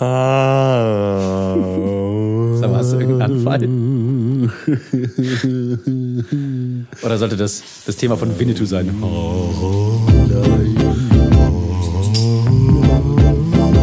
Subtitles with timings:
[0.00, 1.56] Sag mal,
[2.78, 3.68] hast du irgendeinen Anfall?
[7.02, 8.94] Oder sollte das das Thema von Winnetou sein?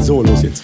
[0.02, 0.64] So, los jetzt.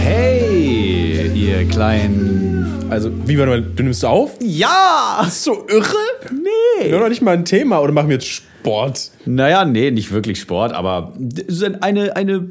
[0.00, 2.42] Hey, ihr kleinen.
[2.92, 4.32] Also, wie warte mal, du nimmst auf?
[4.56, 5.22] Ja!
[5.24, 5.94] Bist du irre?
[6.30, 6.84] Nee!
[6.88, 9.10] Wir haben doch nicht mal ein Thema oder machen wir jetzt Sport?
[9.24, 11.14] Naja, nee, nicht wirklich Sport, aber
[11.80, 12.48] eine, eine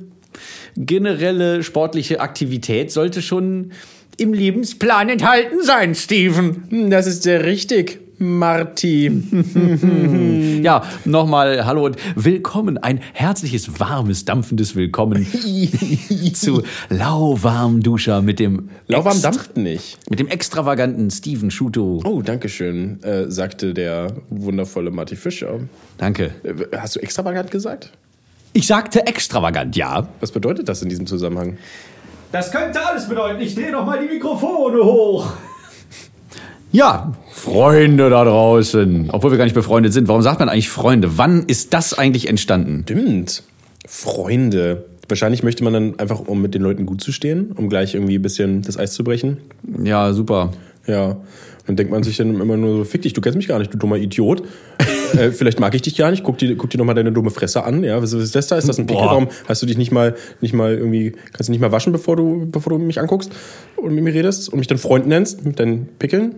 [0.76, 3.72] generelle sportliche Aktivität sollte schon
[4.18, 6.64] im Lebensplan enthalten sein, Steven.
[6.70, 9.12] Hm, Das ist sehr richtig, Marty.
[10.62, 12.78] Ja, nochmal hallo und willkommen.
[12.78, 15.26] Ein herzliches, warmes, dampfendes Willkommen
[16.36, 19.98] zu Lauwarm Duscher mit dem Lauwarm dampft nicht.
[20.12, 22.00] Mit dem extravaganten Steven Schuto.
[22.06, 25.62] Oh, danke schön, äh, sagte der wundervolle Marty Fischer.
[25.98, 26.32] Danke.
[26.44, 27.90] Äh, Hast du extravagant gesagt?
[28.54, 30.08] Ich sagte extravagant, ja.
[30.20, 31.58] Was bedeutet das in diesem Zusammenhang?
[32.32, 33.42] Das könnte alles bedeuten.
[33.42, 35.34] Ich drehe noch mal die Mikrofone hoch.
[36.72, 39.10] Ja, Freunde da draußen.
[39.12, 40.08] Obwohl wir gar nicht befreundet sind.
[40.08, 41.18] Warum sagt man eigentlich Freunde?
[41.18, 42.84] Wann ist das eigentlich entstanden?
[42.84, 43.44] Stimmt.
[43.86, 44.86] Freunde.
[45.10, 48.16] Wahrscheinlich möchte man dann einfach, um mit den Leuten gut zu stehen, um gleich irgendwie
[48.16, 49.40] ein bisschen das Eis zu brechen.
[49.84, 50.52] Ja, super.
[50.88, 51.18] Ja.
[51.68, 53.74] Dann denkt man sich dann immer nur so, fick dich, du kennst mich gar nicht,
[53.74, 54.44] du dummer Idiot.
[55.14, 57.64] äh, vielleicht mag ich dich gar nicht, guck dir, guck dir nochmal deine dumme Fresse
[57.66, 57.84] an.
[57.84, 58.58] Ja, was ist das da?
[58.58, 59.04] Ist das ein Pickel?
[59.04, 59.12] Boah.
[59.12, 62.16] Warum hast du dich nicht mal, nicht mal irgendwie, kannst du nicht mal waschen, bevor
[62.16, 63.32] du, bevor du mich anguckst
[63.76, 66.36] und mit mir redest und mich dann Freund nennst mit deinen Pickeln?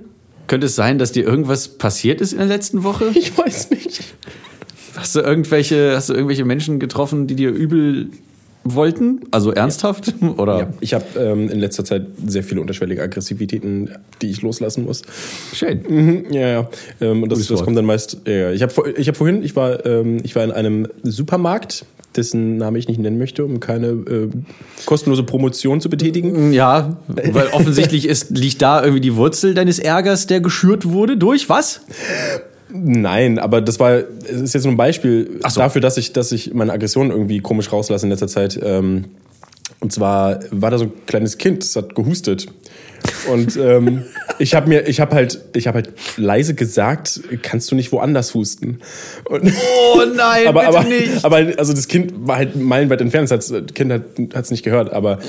[0.47, 3.11] Könnte es sein, dass dir irgendwas passiert ist in der letzten Woche?
[3.13, 4.03] Ich weiß nicht.
[4.95, 8.09] Hast du irgendwelche, hast du irgendwelche Menschen getroffen, die dir übel
[8.63, 9.21] wollten?
[9.31, 10.13] Also ernsthaft?
[10.37, 10.59] Oder?
[10.59, 13.89] Ja, ich habe ähm, in letzter Zeit sehr viele unterschwellige Aggressivitäten,
[14.21, 15.01] die ich loslassen muss.
[15.53, 15.83] Schön.
[15.87, 16.69] Mhm, ja, ja.
[17.01, 18.21] Ähm, und das, das kommt dann meist.
[18.25, 18.51] Ja, ja.
[18.51, 21.85] ich habe ich hab vorhin, ich war, ähm, ich war in einem Supermarkt,
[22.17, 24.29] dessen Name ich nicht nennen möchte, um keine äh,
[24.85, 26.53] kostenlose Promotion zu betätigen.
[26.53, 31.49] Ja, weil offensichtlich ist, liegt da irgendwie die Wurzel deines Ärgers, der geschürt wurde durch
[31.49, 31.81] was?
[32.75, 35.59] Nein, aber das war, es ist jetzt nur ein Beispiel so.
[35.59, 38.59] dafür, dass ich, dass ich meine Aggression irgendwie komisch rauslasse in letzter Zeit.
[38.61, 39.05] Ähm,
[39.79, 42.47] und zwar war da so ein kleines Kind, das hat gehustet.
[43.31, 44.03] Und ähm,
[44.39, 48.33] ich habe mir, ich habe halt, ich habe halt leise gesagt, kannst du nicht woanders
[48.33, 48.79] husten?
[49.25, 49.51] Und
[49.95, 51.23] Oh nein, aber, aber, nicht.
[51.23, 53.31] aber also das Kind war halt meilenweit entfernt.
[53.31, 54.03] Das, Kind hat
[54.33, 55.19] es nicht gehört, aber,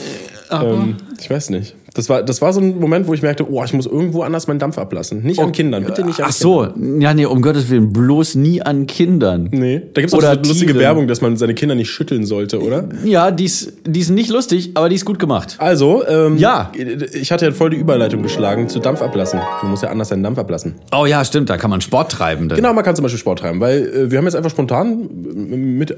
[0.51, 1.75] ähm, ich weiß nicht.
[1.95, 4.49] Das war, das war so ein Moment, wo ich merkte, oh, ich muss irgendwo anders
[4.49, 5.23] meinen Dampf ablassen.
[5.23, 7.01] Nicht an Kindern, bitte nicht an Ach so, Kindern.
[7.01, 9.49] ja, nee, um Gottes Willen, bloß nie an Kindern.
[9.53, 10.75] Nee, da gibt es auch diese lustige.
[10.75, 12.89] Werbung, dass man seine Kinder nicht schütteln sollte, oder?
[13.05, 15.55] Ja, die ist, die ist nicht lustig, aber die ist gut gemacht.
[15.59, 16.73] Also, ähm, Ja.
[17.13, 19.39] ich hatte ja voll die Überleitung geschlagen zu Dampf ablassen.
[19.61, 20.75] Du musst ja anders deinen Dampf ablassen.
[20.93, 22.49] Oh ja, stimmt, da kann man Sport treiben.
[22.49, 22.57] Dann.
[22.57, 25.09] Genau, man kann zum Beispiel Sport treiben, weil äh, wir haben jetzt einfach spontan
[25.53, 25.97] äh, mit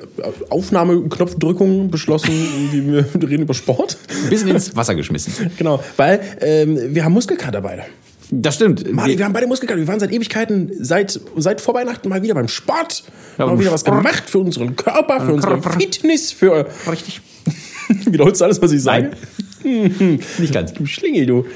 [0.51, 2.31] Aufnahmeknopfdrückung beschlossen,
[2.73, 3.97] wie wir reden über Sport.
[4.25, 5.33] Ein bisschen ins Wasser geschmissen.
[5.57, 7.85] Genau, weil ähm, wir haben Muskelkater beide.
[8.31, 8.93] Das stimmt.
[8.93, 9.79] Mari, wir haben beide Muskelkater.
[9.79, 13.05] Wir waren seit Ewigkeiten, seit, seit vor Weihnachten mal wieder beim Sport.
[13.39, 13.99] Ja, haben wieder was Sport.
[13.99, 15.63] gemacht für unseren Körper, für unsere.
[15.63, 16.67] Fitness, für...
[16.91, 17.21] Richtig.
[18.07, 19.13] Wiederholst du alles, was ich sage?
[19.63, 20.73] Nicht ganz.
[20.73, 21.47] Du Schlingel, du.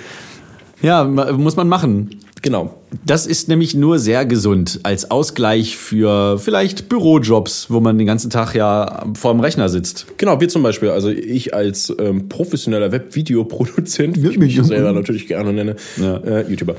[0.82, 2.20] Ja, muss man machen.
[2.42, 2.80] Genau.
[3.04, 8.30] Das ist nämlich nur sehr gesund als Ausgleich für vielleicht Bürojobs, wo man den ganzen
[8.30, 10.06] Tag ja vorm Rechner sitzt.
[10.16, 15.26] Genau, wir zum Beispiel, also ich als ähm, professioneller Webvideoproduzent, wie ich mich selber natürlich
[15.26, 16.16] gerne nenne, Ja.
[16.18, 16.76] äh, YouTuber,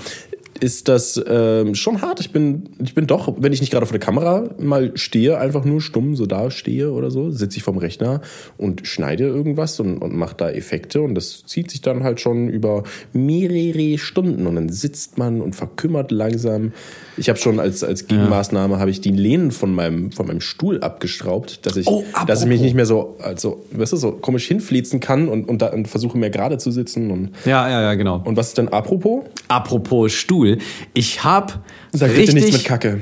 [0.61, 2.19] ist das ähm, schon hart.
[2.19, 5.65] Ich bin, ich bin doch, wenn ich nicht gerade vor der Kamera mal stehe, einfach
[5.65, 8.21] nur stumm so da stehe oder so, sitze ich vorm Rechner
[8.57, 12.47] und schneide irgendwas und, und mache da Effekte und das zieht sich dann halt schon
[12.47, 16.73] über mehrere Stunden und dann sitzt man und verkümmert langsam.
[17.17, 20.81] Ich habe schon als, als Gegenmaßnahme habe ich die Lehnen von meinem, von meinem Stuhl
[20.81, 24.47] abgestraubt, dass ich, Oh, dass ich mich nicht mehr so, also, weißt du, so komisch
[24.47, 27.93] hinfließen kann und, und, da, und versuche mehr gerade zu sitzen und, Ja, ja, ja,
[27.95, 28.21] genau.
[28.23, 29.23] und was ist denn apropos?
[29.47, 30.50] Apropos Stuhl,
[30.93, 31.53] ich habe
[31.91, 33.01] Sag richtig bitte nichts mit Kacke.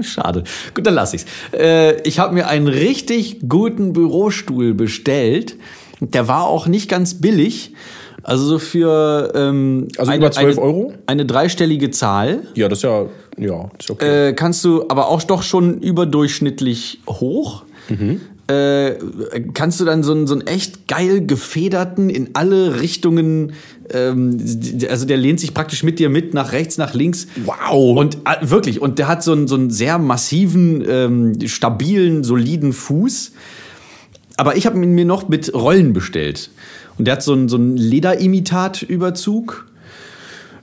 [0.02, 0.44] Schade.
[0.74, 1.26] Gut, dann lass ich's.
[1.52, 5.56] Äh, ich habe mir einen richtig guten Bürostuhl bestellt.
[6.00, 7.72] Der war auch nicht ganz billig.
[8.22, 10.94] Also so für ähm, Also über 12 eine, Euro?
[11.06, 12.42] Eine dreistellige Zahl.
[12.54, 13.06] Ja, das ist ja,
[13.38, 14.28] ja, ist okay.
[14.28, 17.62] Äh, kannst du aber auch doch schon überdurchschnittlich hoch.
[18.48, 18.94] Äh,
[19.54, 23.52] kannst du dann so einen, so einen echt geil gefederten, in alle Richtungen,
[23.92, 24.38] ähm,
[24.88, 27.26] also der lehnt sich praktisch mit dir mit, nach rechts, nach links.
[27.44, 27.98] Wow.
[27.98, 32.72] Und äh, wirklich, und der hat so einen, so einen sehr massiven, ähm, stabilen, soliden
[32.72, 33.32] Fuß.
[34.36, 36.50] Aber ich habe ihn mir noch mit Rollen bestellt.
[36.98, 39.66] Und der hat so einen, so einen Lederimitat-Überzug.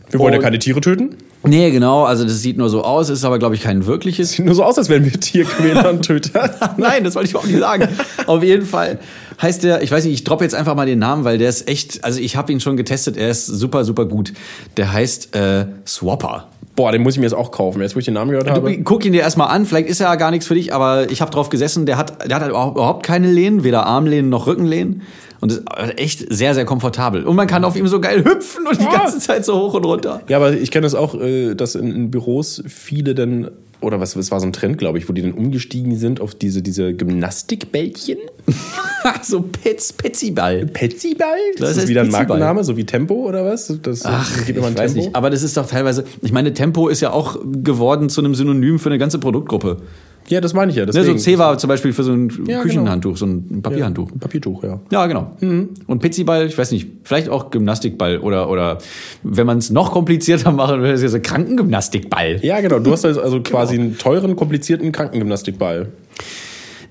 [0.10, 1.16] Wir wollen ja keine Tiere töten.
[1.46, 4.32] Nee, genau, also das sieht nur so aus, ist aber, glaube ich, kein wirkliches.
[4.32, 6.76] Sieht nur so aus, als wären wir Tierquäler und Töter.
[6.78, 7.90] Nein, das wollte ich überhaupt nicht sagen.
[8.28, 9.00] Auf jeden Fall
[9.42, 11.68] heißt der, ich weiß nicht, ich droppe jetzt einfach mal den Namen, weil der ist
[11.68, 14.34] echt, also ich habe ihn schon getestet, er ist super, super gut.
[14.78, 16.48] Der heißt äh, Swapper.
[16.76, 17.82] Boah, den muss ich mir jetzt auch kaufen.
[17.82, 18.76] Jetzt, wo ich den Namen gehört habe.
[18.76, 21.12] Du, guck ihn dir erstmal an, vielleicht ist er ja gar nichts für dich, aber
[21.12, 24.48] ich habe drauf gesessen, der hat, der hat halt überhaupt keine Lehnen, weder Armlehnen noch
[24.48, 25.04] Rückenlehnen.
[25.44, 25.64] Und ist
[25.98, 27.26] echt sehr, sehr komfortabel.
[27.26, 29.84] Und man kann auf ihm so geil hüpfen und die ganze Zeit so hoch und
[29.84, 30.22] runter.
[30.30, 33.52] Ja, aber ich kenne das auch, äh, dass in, Büros viele dann,
[33.82, 36.34] oder was, es war so ein Trend, glaube ich, wo die dann umgestiegen sind auf
[36.34, 38.20] diese, diese Gymnastikbällchen.
[39.22, 40.66] so Petz, Petziball.
[40.66, 41.28] Petziball?
[41.58, 42.28] Das Das ist heißt wieder ein Petziball.
[42.40, 43.74] Markenname, so wie Tempo oder was?
[43.82, 45.08] Das Ach, gibt immer ein ich weiß Tempo.
[45.08, 45.16] nicht.
[45.18, 48.80] Aber das ist doch teilweise, ich meine, Tempo ist ja auch geworden zu einem Synonym
[48.80, 49.82] für eine ganze Produktgruppe.
[50.28, 50.86] Ja, das meine ich ja.
[50.86, 51.20] Ne, so Deswegen.
[51.20, 54.12] Ceva zum Beispiel für so ein Ja, Küchenhandtuch, so ein Papierhandtuch.
[54.12, 54.80] Ein Papiertuch, ja.
[54.92, 55.36] Ja, genau.
[55.42, 55.70] Mhm.
[55.88, 58.78] Und Pizziball, ich weiß nicht, vielleicht auch Gymnastikball oder, oder
[59.24, 62.40] wenn man es noch komplizierter machen will, ist ja so Krankengymnastikball.
[62.42, 62.80] Ja, genau.
[62.80, 65.90] Du hast also quasi einen teuren, komplizierten Krankengymnastikball.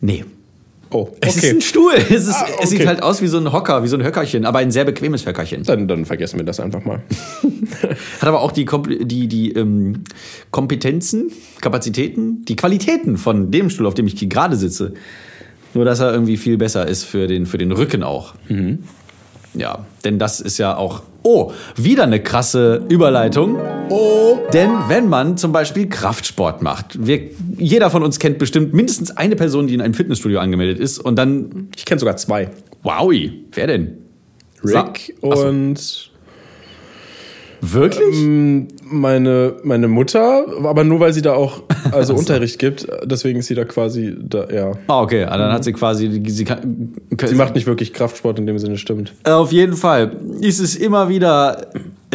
[0.01, 0.25] Nee.
[0.93, 1.55] Oh, Es ist okay.
[1.55, 1.93] ein Stuhl.
[1.95, 2.89] Es, ist, Ah, es sieht okay.
[2.89, 5.63] halt aus wie so ein Hocker, wie so ein Höckerchen, aber ein sehr bequemes Höckerchen.
[5.65, 7.03] Dann, dann vergessen wir das einfach mal.
[8.21, 8.67] Hat aber auch die,
[9.03, 10.05] die, die ähm,
[10.51, 14.93] Kompetenzen, Kapazitäten, die Qualitäten von dem Stuhl, auf dem ich gerade sitze.
[15.75, 18.35] Nur, dass er irgendwie viel besser ist für den, für den Rücken auch.
[19.55, 21.03] Ja, denn das ist ja auch.
[21.23, 23.59] Oh, wieder eine krasse Überleitung.
[23.89, 24.39] Oh.
[24.53, 29.37] Denn wenn man zum Beispiel Kraftsport macht, wir, jeder von uns kennt bestimmt mindestens eine
[29.37, 32.51] Person, die in einem Fitnessstudio angemeldet ist und dann, Ich kenne sogar zwei.
[32.83, 33.99] wowi, wer denn?
[34.65, 36.12] Rick Sa- und
[37.65, 38.21] Wirklich?
[38.21, 41.63] ähm, meine, meine Mutter, aber nur weil sie da auch
[41.93, 44.73] also Unterricht gibt, deswegen ist sie da quasi da, ja.
[44.89, 46.95] Ah, okay, ah, dann hat sie quasi, sie kann,
[47.25, 49.15] Sie macht nicht wirklich Kraftsport in dem Sinne, stimmt.
[49.23, 51.69] Auf jeden Fall ist es immer wieder,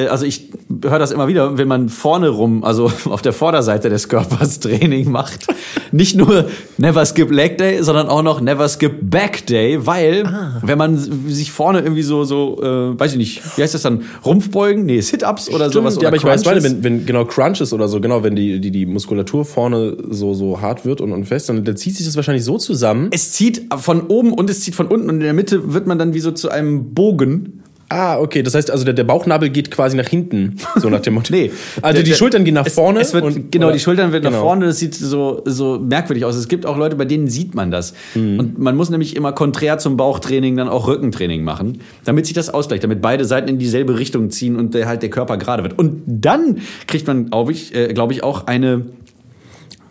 [0.06, 0.50] also ich
[0.84, 5.10] höre das immer wieder, wenn man vorne rum, also auf der Vorderseite des Körpers Training
[5.10, 5.48] macht.
[5.92, 6.46] Nicht nur
[6.78, 10.26] Never Skip Leg Day, sondern auch noch Never Skip Back Day, weil
[10.62, 14.04] wenn man sich vorne irgendwie so, so, äh, weiß ich nicht, wie heißt das dann,
[14.24, 14.86] Rumpfbeugen?
[14.86, 15.96] Nee, Sit-Ups oder sowas.
[15.96, 16.84] ja, oder aber ich weiß, meine, Crunches.
[16.84, 20.62] wenn, wenn genau Crunches oder so, genau, wenn die, die, die Muskulatur vorne so, so
[20.62, 23.08] hart wird und, und fest, dann, dann zieht sich das wahrscheinlich so zusammen.
[23.12, 25.98] es zieht von oben und es zieht von unten und in der Mitte wird man
[25.98, 27.57] dann wie so zu einem Bogen.
[27.90, 28.44] Ah, okay.
[28.44, 31.28] Das heißt also, der, der Bauchnabel geht quasi nach hinten, so nach dem Motto.
[31.34, 31.52] Nee.
[31.82, 33.00] Also Der- die der- Schultern gehen nach vorne.
[33.00, 34.44] Es wird, und, genau, oder- die Schultern werden nach genau.
[34.44, 34.66] vorne.
[34.66, 36.36] Das sieht so, so merkwürdig aus.
[36.36, 37.94] Es gibt auch Leute, bei denen sieht man das.
[38.14, 38.40] Mhm.
[38.40, 42.50] Und man muss nämlich immer konträr zum Bauchtraining dann auch Rückentraining machen, damit sich das
[42.50, 45.80] ausgleicht, damit beide Seiten in dieselbe Richtung ziehen und der, halt der Körper gerade wird.
[45.80, 46.58] Und dann
[46.88, 48.86] kriegt man, glaube ich, äh, glaube ich, auch eine,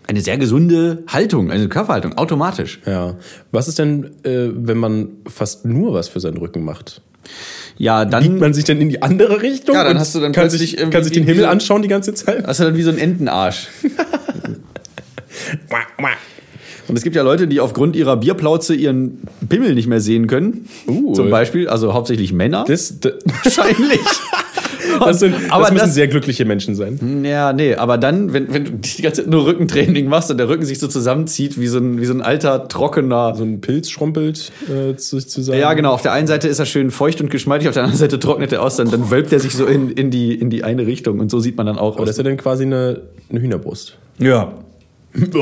[0.07, 2.81] eine sehr gesunde Haltung, eine Körperhaltung, automatisch.
[2.87, 3.15] Ja.
[3.53, 7.01] Was ist denn, äh, wenn man fast nur was für seinen Rücken macht?
[7.79, 9.75] Ja, dann Biegt man sich dann in die andere Richtung?
[9.75, 11.89] Ja, dann hast du dann kann plötzlich sich, kann sich den Himmel so- anschauen die
[11.89, 12.47] ganze Zeit.
[12.47, 13.69] hast du dann wie so ein Entenarsch.
[16.89, 20.69] Und es gibt ja Leute, die aufgrund ihrer Bierplauze ihren Pimmel nicht mehr sehen können.
[20.87, 21.15] Uh.
[21.15, 22.65] Zum Beispiel, also hauptsächlich Männer.
[22.67, 24.01] Das, das, wahrscheinlich.
[25.01, 27.25] das, sind, aber das müssen das, sehr glückliche Menschen sein.
[27.25, 30.49] ja, nee, aber dann, wenn, wenn du die ganze Zeit nur Rückentraining machst und der
[30.49, 33.35] Rücken sich so zusammenzieht, wie so ein, wie so ein alter, trockener.
[33.35, 35.61] So ein Pilz schrumpelt äh, sich zusammen.
[35.61, 35.93] ja, genau.
[35.93, 38.53] Auf der einen Seite ist er schön feucht und geschmeidig, auf der anderen Seite trocknet
[38.53, 41.21] er aus, dann, dann wölbt er sich so in, in, die, in die eine Richtung
[41.21, 43.97] und so sieht man dann auch Aber das ist ja dann quasi eine, eine Hühnerbrust.
[44.19, 44.53] Ja.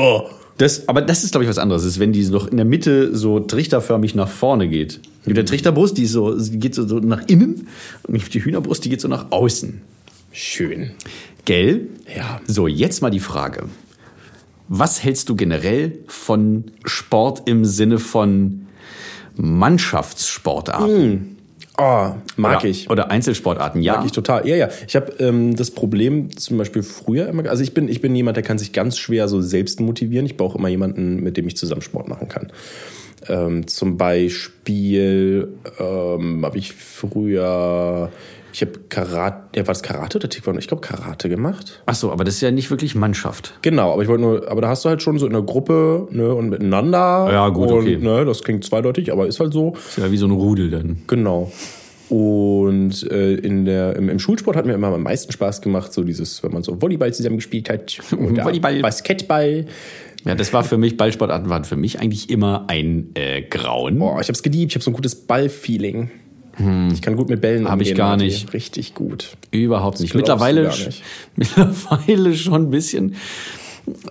[0.57, 1.83] Das, aber das ist, glaube ich, was anderes.
[1.83, 5.01] Das ist, wenn die noch in der Mitte so trichterförmig nach vorne geht.
[5.25, 7.67] Mit der Trichterbrust, die, ist so, die geht so, so nach innen
[8.07, 9.81] und die Hühnerbrust, die geht so nach außen.
[10.31, 10.91] Schön.
[11.45, 11.87] Gell?
[12.15, 12.41] Ja.
[12.47, 13.67] So, jetzt mal die Frage.
[14.67, 18.67] Was hältst du generell von Sport im Sinne von
[19.35, 21.34] Mannschaftssportarten?
[21.77, 22.89] Oh, mag oder, ich.
[22.89, 23.97] Oder Einzelsportarten, ja.
[23.97, 24.47] Mag ich total.
[24.47, 24.69] Ja, ja.
[24.87, 27.49] Ich habe ähm, das Problem zum Beispiel früher immer.
[27.49, 30.25] Also ich bin, ich bin jemand, der kann sich ganz schwer so selbst motivieren.
[30.25, 32.51] Ich brauche immer jemanden, mit dem ich zusammen Sport machen kann.
[33.27, 38.11] Ähm, zum Beispiel ähm, habe ich früher,
[38.55, 40.59] ich habe Karate, ja, war das Karate oder Taekwondo?
[40.59, 41.83] Ich glaube Karate gemacht.
[41.87, 43.53] Ach so, aber das ist ja nicht wirklich Mannschaft.
[43.61, 46.07] Genau, aber ich wollte nur, aber da hast du halt schon so in einer Gruppe
[46.11, 47.27] ne, und miteinander.
[47.29, 47.97] Ja, gut, und, okay.
[47.97, 49.73] Ne, das klingt zweideutig, aber ist halt so.
[49.73, 51.01] Ist ja wie so ein Rudel dann.
[51.07, 51.51] Genau.
[52.07, 56.05] Und äh, in der, im, im Schulsport hat mir immer am meisten Spaß gemacht, so
[56.05, 58.79] dieses, wenn man so Volleyball zusammen gespielt hat oder Volleyball.
[58.79, 59.65] Basketball.
[60.23, 63.99] Ja, das war für mich, Ballsportarten waren für mich eigentlich immer ein äh, Grauen.
[63.99, 66.09] Boah, ich hab's geliebt, ich hab so ein gutes Ballfeeling.
[66.57, 67.71] Ich kann gut mit Bällen Hm.
[67.71, 68.53] Hab ich gar nicht.
[68.53, 69.35] Richtig gut.
[69.51, 70.15] Überhaupt nicht.
[70.15, 71.03] Mittlerweile, nicht.
[71.35, 73.15] mittlerweile schon ein bisschen.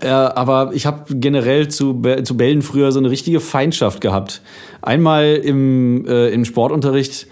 [0.01, 4.43] Äh, aber ich habe generell zu, zu Bällen früher so eine richtige Feindschaft gehabt.
[4.83, 7.27] Einmal im, äh, im Sportunterricht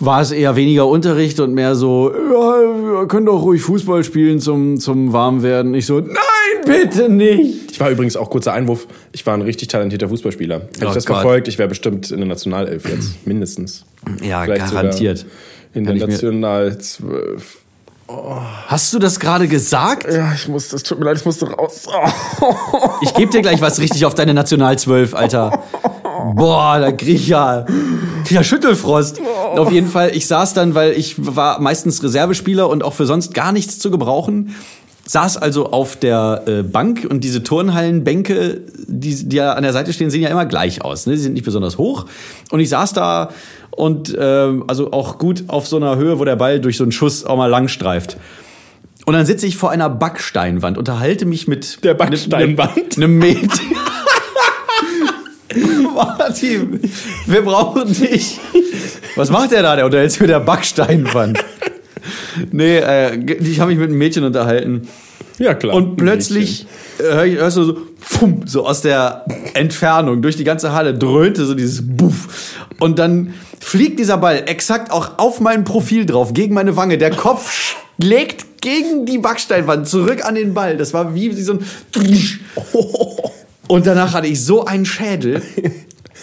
[0.00, 4.40] war es eher weniger Unterricht und mehr so, ja, wir können doch ruhig Fußball spielen
[4.40, 5.74] zum, zum Warmwerden.
[5.74, 6.14] Ich so, nein,
[6.64, 7.67] bitte nicht.
[7.78, 8.88] Ich war übrigens auch kurzer Einwurf.
[9.12, 10.62] Ich war ein richtig talentierter Fußballspieler.
[10.62, 11.18] Hätte Oh ich das Gott.
[11.18, 13.10] verfolgt, ich wäre bestimmt in der Nationalelf jetzt.
[13.24, 13.84] Mindestens.
[14.20, 15.24] Ja, Vielleicht garantiert.
[15.74, 17.58] In Kann der National 12.
[18.66, 20.12] Hast du das gerade gesagt?
[20.12, 21.86] Ja, ich muss, das tut mir leid, ich musste raus.
[23.02, 25.62] Ich gebe dir gleich was richtig auf deine National 12, Alter.
[26.34, 27.64] Boah, da krieg ich ja,
[28.24, 29.20] krieg ja Schüttelfrost.
[29.20, 33.34] Auf jeden Fall, ich saß dann, weil ich war meistens Reservespieler und auch für sonst
[33.34, 34.56] gar nichts zu gebrauchen.
[35.08, 39.94] Saß also auf der äh, Bank und diese Turnhallenbänke, die, die ja an der Seite
[39.94, 41.06] stehen, sehen ja immer gleich aus.
[41.06, 41.14] Ne?
[41.14, 42.04] Die sind nicht besonders hoch.
[42.50, 43.30] Und ich saß da
[43.70, 46.92] und ähm, also auch gut auf so einer Höhe, wo der Ball durch so einen
[46.92, 48.18] Schuss auch mal lang streift.
[49.06, 52.98] Und dann sitze ich vor einer Backsteinwand, unterhalte mich mit Der Backsteinwand?
[52.98, 53.48] einem Mädchen.
[55.94, 56.80] Martin,
[57.24, 58.38] wir brauchen dich.
[59.16, 59.74] Was macht der da?
[59.74, 61.42] Der unterhält sich mit der Backsteinwand.
[62.50, 64.88] Nee, äh, ich habe mich mit einem Mädchen unterhalten.
[65.38, 65.74] Ja, klar.
[65.74, 66.66] Und plötzlich
[66.98, 69.24] äh, hör ich, hörst du so, pfum, so aus der
[69.54, 72.56] Entfernung durch die ganze Halle dröhnte so dieses Buff.
[72.80, 76.98] Und dann fliegt dieser Ball exakt auch auf mein Profil drauf, gegen meine Wange.
[76.98, 80.76] Der Kopf schlägt gegen die Backsteinwand zurück an den Ball.
[80.76, 81.60] Das war wie so ein.
[83.68, 85.42] Und danach hatte ich so einen Schädel.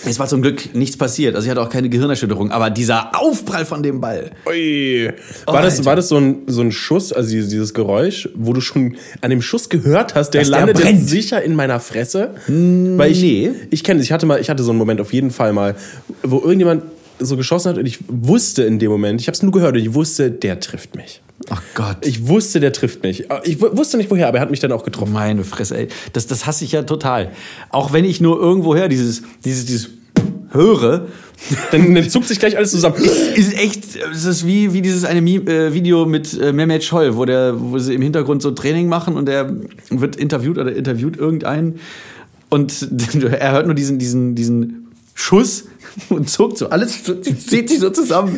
[0.06, 1.36] Es war zum Glück nichts passiert.
[1.36, 2.52] Also ich hatte auch keine Gehirnerschütterung.
[2.52, 4.32] Aber dieser Aufprall von dem Ball.
[4.48, 5.10] Ui.
[5.48, 5.86] Oh, War das, Alter.
[5.86, 9.42] war das so, ein, so ein Schuss, also dieses, Geräusch, wo du schon an dem
[9.42, 11.00] Schuss gehört hast, der Dass der landet brennt.
[11.00, 12.36] jetzt sicher in meiner Fresse?
[12.48, 13.52] Weil ich, nee.
[13.72, 15.76] ich kenne es, ich hatte mal, ich hatte so einen Moment auf jeden Fall mal,
[16.24, 16.84] wo irgendjemand
[17.20, 19.82] so geschossen hat und ich wusste in dem Moment, ich habe es nur gehört und
[19.82, 21.22] ich wusste, der trifft mich.
[21.50, 21.98] Ach Gott.
[22.06, 23.28] Ich wusste, der trifft mich.
[23.44, 25.14] Ich wu- wusste nicht woher, aber er hat mich dann auch getroffen.
[25.14, 25.88] Meine Fresse, ey.
[26.14, 27.32] Das, das hasse ich ja total.
[27.70, 29.90] Auch wenn ich nur irgendwoher dieses, dieses, dieses
[30.52, 31.08] höre,
[31.72, 32.96] Dann, dann zuckt sich gleich alles zusammen.
[33.36, 37.18] ist echt, es ist wie, wie dieses eine Mi- äh, Video mit äh, Mehmet Scholl,
[37.18, 39.54] wo, der, wo sie im Hintergrund so Training machen und der
[39.90, 41.80] wird interviewt oder interviewt irgendeinen
[42.50, 42.88] und
[43.40, 44.85] er hört nur diesen, diesen, diesen
[45.16, 45.66] Schuss
[46.10, 48.38] und zuckt so, alles zieht sich so zusammen.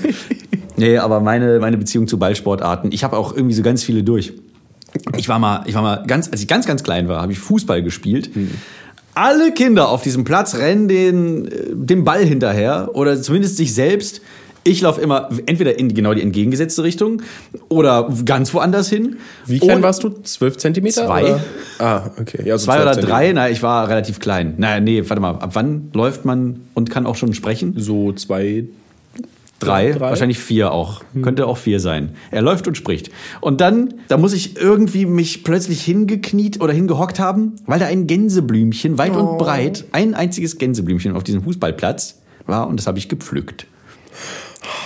[0.78, 4.34] Nee, aber meine, meine Beziehung zu Ballsportarten, ich habe auch irgendwie so ganz viele durch.
[5.18, 7.40] Ich war mal, ich war mal ganz, als ich ganz, ganz klein war, habe ich
[7.40, 8.30] Fußball gespielt.
[9.16, 14.22] Alle Kinder auf diesem Platz rennen den, äh, dem Ball hinterher oder zumindest sich selbst.
[14.68, 17.22] Ich laufe immer entweder in genau die entgegengesetzte Richtung
[17.70, 19.16] oder ganz woanders hin.
[19.46, 20.10] Wie klein Und- warst du?
[20.24, 21.06] Zwölf Zentimeter?
[21.06, 21.24] Zwei.
[21.24, 21.40] Oder?
[21.80, 22.42] Ah, okay.
[22.46, 23.18] Ja, so Zwei 12 oder Zentimeter.
[23.18, 23.32] drei?
[23.34, 24.56] Na, ich war relativ klein.
[24.58, 25.36] Naja, nee, warte mal.
[25.36, 27.76] Ab wann läuft man und kann auch schon sprechen?
[27.78, 28.66] So zwei,
[29.60, 30.00] Drei, Drei?
[30.12, 31.02] wahrscheinlich vier auch.
[31.24, 32.12] Könnte auch vier sein.
[32.30, 33.10] Er läuft und spricht.
[33.42, 38.06] Und dann, da muss ich irgendwie mich plötzlich hingekniet oder hingehockt haben, weil da ein
[38.06, 43.10] Gänseblümchen, weit und breit, ein einziges Gänseblümchen auf diesem Fußballplatz war und das habe ich
[43.10, 43.66] gepflückt.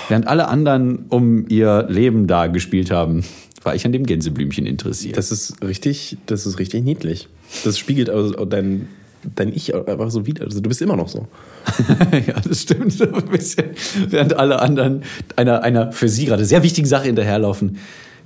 [0.10, 3.24] Während alle anderen um ihr Leben da gespielt haben,
[3.64, 5.18] war ich an dem Gänseblümchen interessiert.
[5.18, 7.28] Das ist richtig, das ist richtig niedlich.
[7.64, 8.88] Das spiegelt also dein,
[9.36, 10.46] dein Ich einfach so wieder.
[10.46, 11.28] Also du bist immer noch so.
[12.12, 13.66] ja, das stimmt so ein bisschen.
[14.10, 15.04] Während alle anderen
[15.36, 17.78] einer, einer für sie gerade sehr wichtigen Sache hinterherlaufen,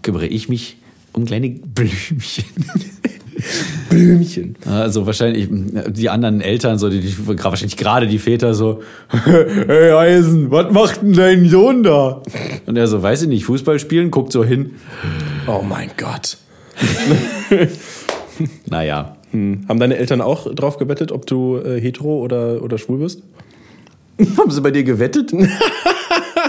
[0.04, 0.78] kümmere ich mich
[1.12, 2.46] um kleine Blümchen.
[3.90, 4.56] Blümchen.
[4.66, 8.82] Also wahrscheinlich die anderen Eltern, so die, die wahrscheinlich gerade die Väter so,
[9.26, 12.22] hey Eisen, was macht denn dein Sohn da?
[12.66, 14.72] Und er so, weiß ich nicht, Fußball spielen, guckt so hin.
[15.48, 16.38] Oh mein Gott.
[18.70, 19.66] Naja, Hm.
[19.68, 23.22] Haben deine Eltern auch drauf gewettet, ob du äh, hetero oder, oder schwul wirst?
[24.38, 25.34] haben sie bei dir gewettet?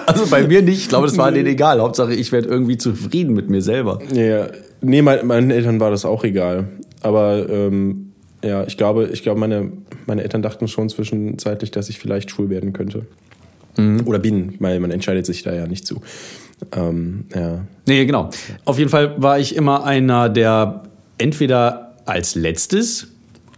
[0.06, 1.80] Also bei mir nicht, ich glaube, das war denen egal.
[1.80, 3.98] Hauptsache, ich werde irgendwie zufrieden mit mir selber.
[4.12, 4.48] Ja.
[4.80, 6.68] Nee, mein, meinen Eltern war das auch egal.
[7.00, 9.72] Aber ähm, ja, ich glaube, ich glaube meine,
[10.06, 13.06] meine Eltern dachten schon zwischenzeitlich, dass ich vielleicht schwul werden könnte.
[14.06, 16.00] Oder bin, weil man entscheidet sich da ja nicht zu.
[16.72, 17.66] Ähm, ja.
[17.86, 18.30] Nee, genau.
[18.64, 20.84] Auf jeden Fall war ich immer einer, der
[21.18, 23.08] entweder als letztes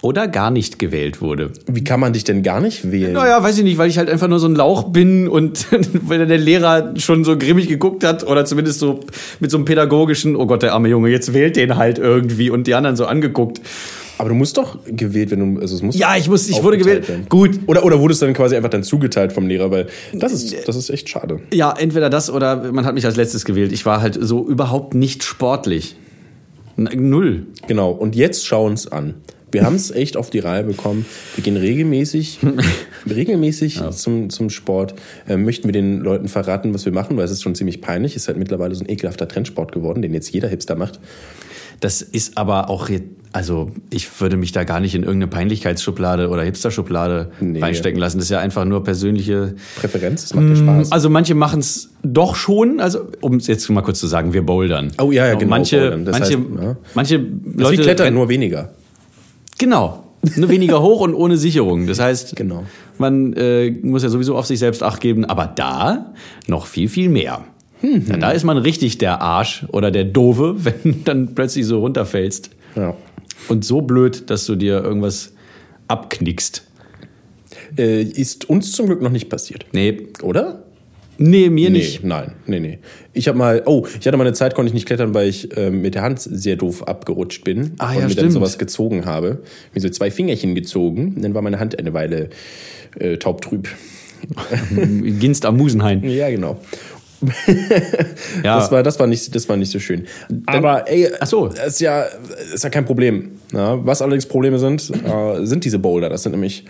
[0.01, 1.51] oder gar nicht gewählt wurde.
[1.67, 3.15] Wie kann man dich denn gar nicht wählen?
[3.15, 5.67] Naja, weiß ich nicht, weil ich halt einfach nur so ein Lauch bin und
[6.09, 9.01] weil der Lehrer schon so grimmig geguckt hat oder zumindest so
[9.41, 12.67] mit so einem pädagogischen, oh Gott, der arme Junge, jetzt wählt den halt irgendwie und
[12.67, 13.61] die anderen so angeguckt.
[14.19, 15.55] Aber du musst doch gewählt werden.
[15.57, 17.09] du- Also es muss Ja, ich muss, ich wurde gewählt.
[17.09, 17.27] werden.
[17.29, 17.59] Gut.
[17.67, 19.71] Oder, oder wurdest dann quasi einfach dann zugeteilt vom Lehrer?
[19.71, 21.41] Weil das ist, das ist echt schade.
[21.53, 23.71] Ja, entweder das oder man hat mich als letztes gewählt.
[23.73, 25.95] Ich war halt so überhaupt nicht sportlich.
[26.77, 27.47] Null.
[27.67, 27.91] Genau.
[27.91, 29.15] Und jetzt schau uns an.
[29.51, 31.07] Wir haben es echt auf die Reihe bekommen.
[31.37, 32.39] Wir gehen regelmäßig,
[33.09, 34.95] regelmäßig zum, zum Sport.
[35.29, 38.17] Ähm, möchten wir den Leuten verraten, was wir machen, weil es ist schon ziemlich peinlich.
[38.17, 41.01] Ist halt mittlerweile so ein ekelhafter Trendsport geworden, den jetzt jeder Hipster macht.
[41.81, 42.91] Das ist aber auch,
[43.33, 47.61] also ich würde mich da gar nicht in irgendeine Peinlichkeitsschublade oder Hipster-Schublade Nee.
[47.61, 48.19] reinstecken lassen.
[48.19, 49.55] Das ist ja einfach nur persönliche.
[49.77, 50.91] Präferenz, das macht ja Spaß.
[50.91, 54.43] Also manche machen es doch schon, also um es jetzt mal kurz zu sagen, wir
[54.45, 54.91] bouldern.
[55.01, 56.77] Oh, ja, ja, genau, Manche, manche, heißt, ja.
[56.95, 57.25] manche
[57.55, 58.71] Leute Klettern, rennen- nur weniger.
[59.59, 60.05] Genau.
[60.37, 61.87] Nur weniger hoch und ohne Sicherung.
[61.87, 62.65] Das heißt, Genau.
[62.99, 66.13] man äh, muss ja sowieso auf sich selbst Acht geben, aber da
[66.49, 67.45] noch viel, viel mehr.
[67.83, 68.05] Mhm.
[68.09, 72.51] Ja, da ist man richtig der Arsch oder der Dove, wenn dann plötzlich so runterfällst.
[72.75, 72.95] Ja.
[73.49, 75.33] Und so blöd, dass du dir irgendwas
[75.87, 76.65] abknickst.
[77.77, 79.67] Äh, ist uns zum Glück noch nicht passiert.
[79.73, 80.65] Nee, Oder?
[81.19, 82.05] Nee mir Nee, nicht.
[82.05, 82.79] nein, nee, nee.
[83.13, 85.57] Ich habe mal, oh, ich hatte mal eine Zeit, konnte ich nicht klettern, weil ich
[85.57, 88.33] ähm, mit der Hand sehr doof abgerutscht bin Ah, und ja, mir dann stimmt.
[88.33, 89.43] sowas gezogen habe.
[89.75, 92.31] Mir so zwei Fingerchen gezogen, dann war meine Hand eine Weile
[92.99, 93.69] äh, taubtrüb.
[95.21, 96.03] Ginst am Musenhain.
[96.09, 96.59] Ja, genau.
[98.45, 98.57] Ja.
[98.61, 100.07] Das war, das war nicht, das war nicht so schön.
[100.47, 101.47] Aber ey, Ach so.
[101.47, 102.05] ist ja,
[102.55, 103.31] ist ja kein Problem.
[103.53, 106.09] Ja, was allerdings Probleme sind, äh, sind diese Boulder.
[106.09, 106.65] Das sind nämlich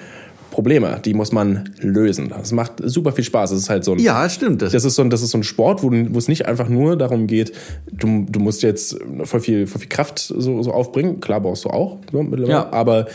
[0.58, 2.30] Probleme, die muss man lösen.
[2.30, 3.50] Das macht super viel Spaß.
[3.50, 4.60] Das ist halt so ein, Ja, stimmt.
[4.60, 6.68] Das, das ist so ein, das ist so ein Sport, wo, wo es nicht einfach
[6.68, 7.52] nur darum geht,
[7.92, 11.20] du, du musst jetzt voll viel, voll viel Kraft so, so aufbringen.
[11.20, 12.50] Klar brauchst du auch, so, mittlerweile.
[12.50, 12.72] Ja.
[12.72, 13.06] aber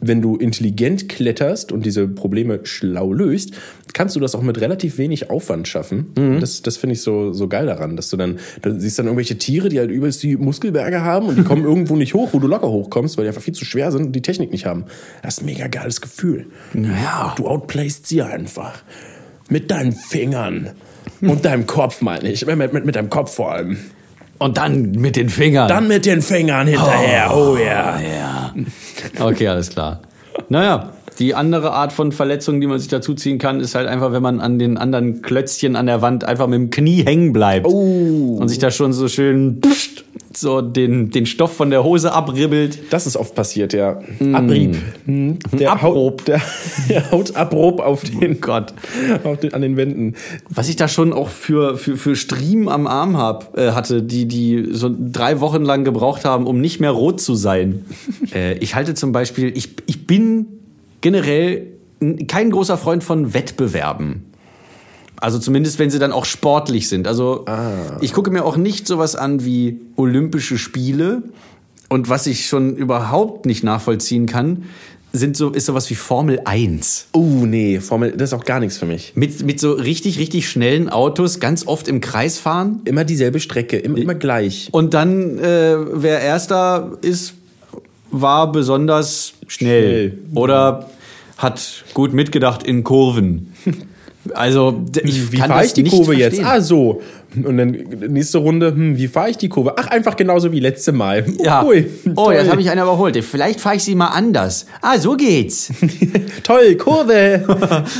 [0.00, 3.52] wenn du intelligent kletterst und diese Probleme schlau löst,
[3.92, 6.12] kannst du das auch mit relativ wenig Aufwand schaffen.
[6.16, 6.40] Mhm.
[6.40, 9.38] Das, das finde ich so, so geil daran, dass du dann, du siehst dann irgendwelche
[9.38, 12.46] Tiere, die halt übelst die Muskelberge haben und die kommen irgendwo nicht hoch, wo du
[12.46, 14.84] locker hochkommst, weil die einfach viel zu schwer sind und die Technik nicht haben.
[15.22, 16.46] Das ist ein mega geiles Gefühl.
[16.74, 17.34] Ja.
[17.36, 18.82] Du outplayst sie einfach.
[19.48, 20.70] Mit deinen Fingern.
[21.20, 22.46] Und deinem Kopf, meine ich.
[22.46, 23.78] Mit, mit, mit deinem Kopf vor allem.
[24.38, 25.68] und dann mit den Fingern.
[25.68, 27.34] Dann mit den Fingern hinterher.
[27.34, 27.98] Oh, ja.
[27.98, 28.37] Ja.
[29.20, 30.00] Okay, alles klar.
[30.48, 34.12] Naja, die andere Art von Verletzung, die man sich dazu ziehen kann, ist halt einfach,
[34.12, 37.66] wenn man an den anderen Klötzchen an der Wand einfach mit dem Knie hängen bleibt.
[37.66, 38.36] Oh.
[38.40, 39.60] Und sich da schon so schön
[40.34, 42.78] so den, den Stoff von der Hose abribbelt.
[42.90, 44.00] Das ist oft passiert, ja.
[44.32, 44.76] Abrieb.
[45.06, 45.38] Hm.
[45.52, 45.94] Der Abbruch.
[45.94, 46.40] Haut, der,
[46.88, 48.72] der Hautabbruch auf den, Gott.
[49.24, 50.14] auf den, an den Wänden.
[50.48, 54.26] Was ich da schon auch für, für, für Striemen am Arm hab, äh, hatte, die,
[54.26, 57.84] die so drei Wochen lang gebraucht haben, um nicht mehr rot zu sein.
[58.34, 60.46] äh, ich halte zum Beispiel, ich, ich bin
[61.00, 61.66] generell
[62.28, 64.27] kein großer Freund von Wettbewerben.
[65.20, 67.08] Also zumindest, wenn sie dann auch sportlich sind.
[67.08, 67.44] Also
[68.00, 71.22] ich gucke mir auch nicht sowas an wie Olympische Spiele.
[71.88, 74.64] Und was ich schon überhaupt nicht nachvollziehen kann,
[75.12, 77.08] sind so, ist sowas wie Formel 1.
[77.12, 79.12] Oh, nee, Formel, das ist auch gar nichts für mich.
[79.14, 82.82] Mit, mit so richtig, richtig schnellen Autos ganz oft im Kreis fahren.
[82.84, 84.68] Immer dieselbe Strecke, immer, immer gleich.
[84.72, 87.34] Und dann, äh, wer Erster ist,
[88.10, 90.10] war besonders schnell.
[90.10, 90.18] Schnell.
[90.34, 90.90] Oder
[91.38, 93.54] hat gut mitgedacht in Kurven.
[94.34, 96.36] Also, ich Wie fahre ich die Kurve jetzt?
[96.36, 96.46] verstehen.
[96.46, 97.00] Ah, so.
[97.34, 99.74] Und dann nächste Runde, hm, wie fahre ich die Kurve?
[99.76, 101.24] Ach, einfach genauso wie letzte Mal.
[101.38, 101.64] Ja.
[101.64, 101.86] Ui,
[102.16, 102.34] oh, toll.
[102.34, 103.22] jetzt habe ich einen überholt.
[103.24, 104.66] Vielleicht fahre ich sie mal anders.
[104.82, 105.70] Ah, so geht's.
[106.42, 107.44] Toll, Kurve.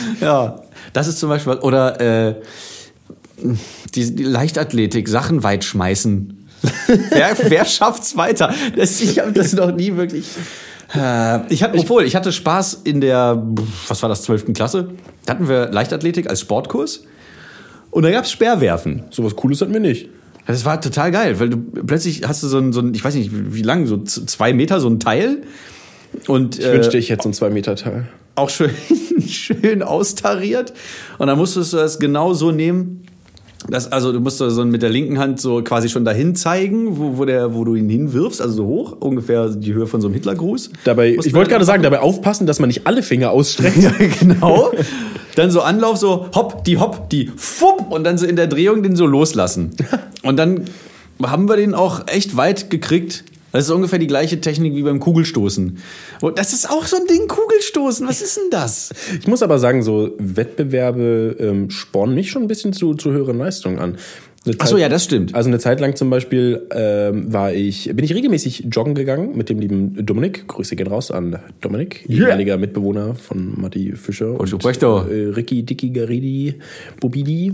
[0.21, 0.61] ja.
[0.93, 1.55] Das ist zum Beispiel.
[1.55, 2.35] Oder äh,
[3.95, 6.49] die, die Leichtathletik, Sachen weit schmeißen.
[7.11, 8.53] wer, wer schafft's weiter?
[8.77, 10.25] Das, ich habe das noch nie wirklich.
[10.95, 13.43] Äh, Ich hatte, obwohl, ich hatte Spaß in der,
[13.89, 14.53] was war das, 12.
[14.55, 14.91] Klasse.
[15.27, 17.05] Da hatten wir Leichtathletik als Sportkurs.
[17.91, 19.05] Und da gab's Speerwerfen.
[19.11, 20.09] Sowas Cooles hatten wir nicht.
[20.47, 23.15] Das war total geil, weil du plötzlich hast du so ein, so ein ich weiß
[23.15, 25.43] nicht wie lang, so zwei Meter, so ein Teil.
[26.27, 28.09] Und Ich äh, wünschte, ich hätte so einen 2-Meter-Teil.
[28.35, 28.71] auch schön,
[29.29, 30.73] schön austariert.
[31.19, 33.03] Und dann musstest du das genau so nehmen.
[33.67, 37.19] Das, also du musst so mit der linken Hand so quasi schon dahin zeigen, wo,
[37.19, 40.15] wo, der, wo du ihn hinwirfst, also so hoch, ungefähr die Höhe von so einem
[40.15, 40.71] Hitlergruß.
[40.85, 43.77] Dabei, ich wollte gerade sagen, dabei aufpassen, dass man nicht alle Finger ausstreckt.
[43.83, 44.71] ja, genau.
[45.35, 48.83] Dann so Anlauf, so hopp, die hopp, die fupp und dann so in der Drehung
[48.83, 49.71] den so loslassen.
[50.23, 50.65] Und dann
[51.23, 53.23] haben wir den auch echt weit gekriegt.
[53.53, 55.79] Das ist ungefähr die gleiche Technik wie beim Kugelstoßen.
[56.21, 58.07] Und das ist auch so ein Ding, Kugelstoßen.
[58.07, 58.91] Was ist denn das?
[59.19, 63.39] Ich muss aber sagen, so Wettbewerbe ähm, spornen mich schon ein bisschen zu, zu höheren
[63.39, 63.99] Leistungen an.
[64.47, 65.35] Eine Ach so, ja, das stimmt.
[65.35, 69.51] Also eine Zeit lang zum Beispiel ähm, war ich, bin ich regelmäßig joggen gegangen mit
[69.51, 70.47] dem lieben Dominik.
[70.49, 72.21] Grüße gehen raus an Dominik, Yeah.
[72.29, 75.01] ehemaliger Mitbewohner von Matti Fischer Und Roberto.
[75.09, 76.55] äh, Ricky Dicky Garidi
[77.01, 77.53] Bobidi,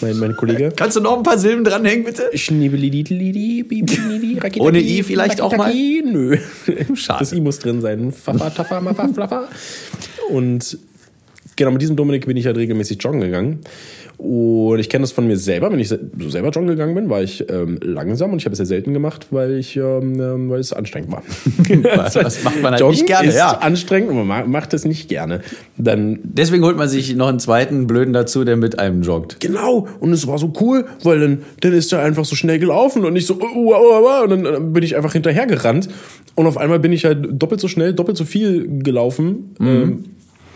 [0.00, 0.72] mein, mein Kollege.
[0.74, 2.28] Kannst du noch ein paar Silben dranhängen, bitte?
[4.58, 5.72] Ohne I vielleicht auch mal?
[5.72, 6.36] Nö.
[6.94, 7.20] Schade.
[7.20, 8.12] Das I muss drin sein.
[8.12, 9.48] Fafa, tafa, mafa, flafa.
[10.30, 10.76] Und
[11.54, 13.60] genau mit diesem Dominik bin ich halt regelmäßig joggen gegangen.
[14.18, 15.98] Und ich kenne das von mir selber, wenn ich so
[16.28, 19.26] selber joggen gegangen bin, war ich ähm, langsam und ich habe es ja selten gemacht,
[19.30, 21.22] weil ich ähm, ähm weil es anstrengend war.
[22.14, 23.28] das macht man halt joggen nicht gerne.
[23.28, 23.58] Ist ja.
[23.58, 25.40] anstrengend und man macht es nicht gerne.
[25.76, 29.40] Dann Deswegen holt man sich noch einen zweiten Blöden dazu, der mit einem joggt.
[29.40, 29.88] Genau.
[30.00, 33.16] Und es war so cool, weil dann, dann ist er einfach so schnell gelaufen und
[33.16, 35.88] ich so, uh, uh, uh, und dann, dann bin ich einfach hinterher gerannt.
[36.34, 39.54] Und auf einmal bin ich halt doppelt so schnell, doppelt so viel gelaufen.
[39.58, 39.66] Mhm.
[39.66, 40.04] Ähm,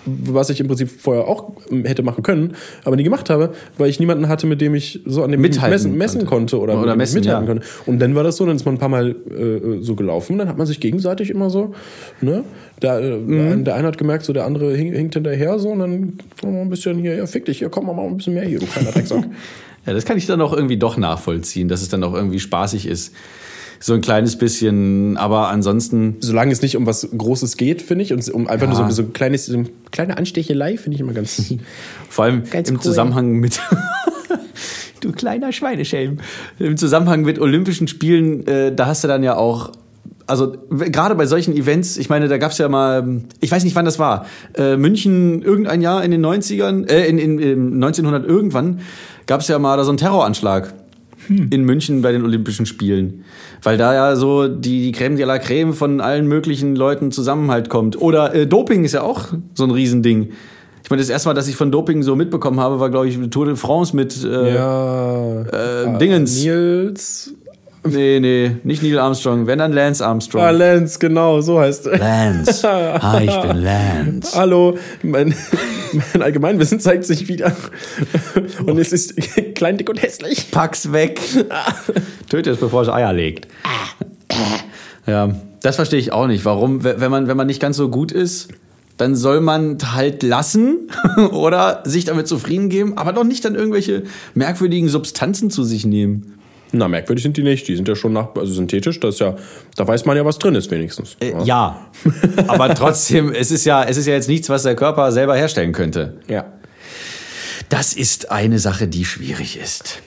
[0.07, 1.53] was ich im Prinzip vorher auch
[1.85, 5.23] hätte machen können, aber nie gemacht habe, weil ich niemanden hatte, mit dem ich so
[5.23, 7.53] an dem mithalten messen, messen konnte oder, oder messen, mithalten ja.
[7.55, 7.67] konnte.
[7.87, 10.49] Und dann war das so, dann ist man ein paar Mal äh, so gelaufen, dann
[10.49, 11.75] hat man sich gegenseitig immer so,
[12.21, 12.45] ne?
[12.83, 13.65] Der, äh, mhm.
[13.65, 16.71] der eine hat gemerkt, so der andere hing, hinkt hinterher so und dann mal ein
[16.71, 19.25] bisschen hier, ja, fick dich, hier komm mal ein bisschen mehr hier, du kleiner Drecksack.
[19.87, 22.87] ja, das kann ich dann auch irgendwie doch nachvollziehen, dass es dann auch irgendwie spaßig
[22.87, 23.15] ist
[23.83, 26.17] so ein kleines bisschen, aber ansonsten.
[26.21, 28.79] Solange es nicht um was Großes geht, finde ich, und um einfach ja.
[28.79, 31.55] nur so, so ein kleines, so eine kleine Anstechelei, finde ich immer ganz.
[32.11, 32.83] Vor allem ganz im cool.
[32.83, 33.59] Zusammenhang mit.
[35.01, 36.19] du kleiner Schweineschelm.
[36.59, 39.73] Im Zusammenhang mit Olympischen Spielen, äh, da hast du dann ja auch
[40.27, 43.75] also gerade bei solchen Events, ich meine, da gab es ja mal, ich weiß nicht,
[43.75, 48.25] wann das war, äh, München irgendein Jahr in den 90ern, äh, in, in, in 1900
[48.25, 48.79] irgendwann,
[49.27, 50.73] gab es ja mal da so einen Terroranschlag
[51.27, 51.49] hm.
[51.51, 53.25] in München bei den Olympischen Spielen.
[53.63, 57.51] Weil da ja so die, die Creme de la Creme von allen möglichen Leuten zusammen
[57.51, 58.01] halt kommt.
[58.01, 60.31] Oder äh, Doping ist ja auch so ein Riesending.
[60.83, 63.19] Ich meine, das erste Mal, dass ich von Doping so mitbekommen habe, war, glaube ich,
[63.31, 66.43] Tour de France mit äh, ja, äh, Dingens.
[66.43, 67.35] Nils
[67.83, 70.43] Nee, nee, nicht Neil Armstrong, wenn dann Lance Armstrong.
[70.43, 71.99] Ah, Lance, genau, so heißt er.
[71.99, 72.63] Lance.
[73.03, 74.33] Hi, ich bin Lance.
[74.39, 75.35] Hallo, mein,
[76.13, 77.57] mein Allgemeinwissen zeigt sich wieder.
[78.67, 79.15] Und es ist
[79.55, 80.51] klein, dick und hässlich.
[80.51, 81.21] Pack's weg.
[82.29, 83.49] Töte es, bevor es Eier legt.
[85.07, 86.45] Ja, das verstehe ich auch nicht.
[86.45, 88.49] Warum, wenn man, wenn man nicht ganz so gut ist,
[88.99, 90.91] dann soll man halt lassen
[91.33, 94.03] oder sich damit zufrieden geben, aber doch nicht dann irgendwelche
[94.35, 96.35] merkwürdigen Substanzen zu sich nehmen.
[96.73, 97.67] Na, merkwürdig sind die nicht.
[97.69, 99.01] Die sind ja schon nach, also synthetisch.
[99.01, 99.37] Das ist ja,
[99.77, 101.17] da weiß man ja, was drin ist wenigstens.
[101.21, 101.91] Äh, ja,
[102.47, 105.73] aber trotzdem, es ist ja, es ist ja jetzt nichts, was der Körper selber herstellen
[105.73, 106.21] könnte.
[106.29, 106.53] Ja.
[107.69, 110.03] Das ist eine Sache, die schwierig ist.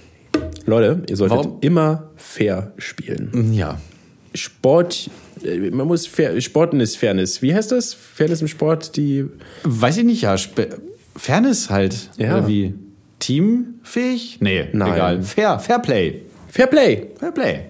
[0.66, 1.58] Leute, ihr solltet Warum?
[1.62, 3.30] immer fair spielen.
[3.32, 3.80] Mhm, ja.
[4.34, 5.10] Sport,
[5.44, 7.42] äh, man muss fair, Sporten ist Fairness.
[7.42, 7.94] Wie heißt das?
[7.94, 9.26] Fairness im Sport, die.
[9.64, 10.34] Weiß ich nicht, ja.
[10.36, 10.68] Sp
[11.16, 12.10] Fairness halt.
[12.18, 12.38] Ja.
[12.38, 12.74] Oder wie?
[13.20, 14.40] Teamfähig?
[14.42, 14.94] Nee, Nein.
[14.94, 15.22] egal.
[15.22, 16.23] Fair, Fairplay.
[16.54, 17.10] Fair Play.
[17.20, 17.66] Fair Play.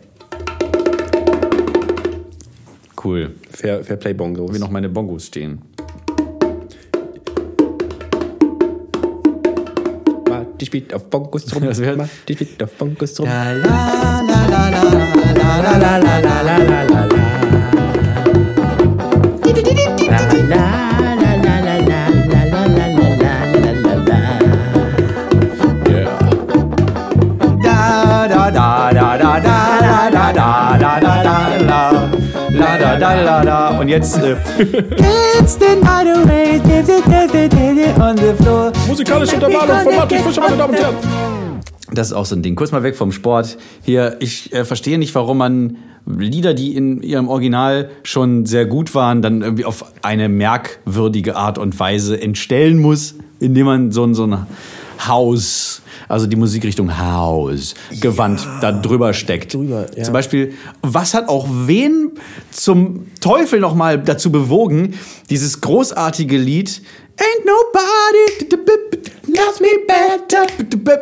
[3.02, 3.32] Cool.
[3.50, 4.54] Fair, Fair Play Bongos.
[4.54, 5.62] Wie noch meine Bongos stehen.
[10.60, 11.64] Die spielt auf Bongos rum.
[12.28, 13.26] Die spielt auf Bongos rum.
[13.26, 14.82] La la la la la
[15.72, 17.03] la la la la la
[33.46, 33.80] da.
[33.80, 34.18] Und jetzt.
[34.18, 34.36] Äh,
[38.88, 40.96] Musikalische Untermalung von Martin Fischer, meine Damen und Herren.
[41.92, 42.56] Das ist auch so ein Ding.
[42.56, 43.58] Kurz mal weg vom Sport.
[43.84, 48.94] Hier, ich äh, verstehe nicht, warum man Lieder, die in ihrem Original schon sehr gut
[48.94, 54.28] waren, dann irgendwie auf eine merkwürdige Art und Weise entstellen muss, indem man so, so
[54.28, 54.46] ein
[55.08, 59.54] Haus also die Musikrichtung House, Gewand ja, da drüber steckt.
[59.54, 60.04] Drüber, ja.
[60.04, 62.12] Zum Beispiel, was hat auch wen
[62.52, 64.96] zum Teufel nochmal dazu bewogen,
[65.30, 66.82] dieses großartige Lied
[67.16, 68.50] Ain't nobody
[69.28, 70.48] loves me better.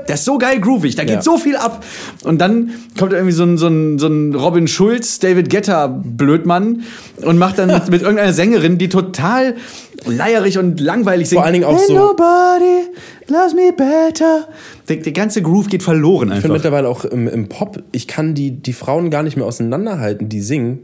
[0.07, 1.21] Der ist so geil groovig, da geht ja.
[1.21, 1.85] so viel ab.
[2.23, 6.83] Und dann kommt irgendwie so ein, so ein, so ein Robin Schulz, David Guetta Blödmann
[7.21, 9.55] und macht dann mit irgendeiner Sängerin, die total
[10.05, 11.39] leierig und langweilig singt.
[11.39, 11.93] Vor allen Dingen auch so.
[11.93, 12.89] Nobody
[13.27, 14.47] loves me better.
[14.89, 16.37] Der, der ganze Groove geht verloren einfach.
[16.37, 19.45] Ich finde mittlerweile auch im, im Pop, ich kann die, die Frauen gar nicht mehr
[19.45, 20.79] auseinanderhalten, die singen.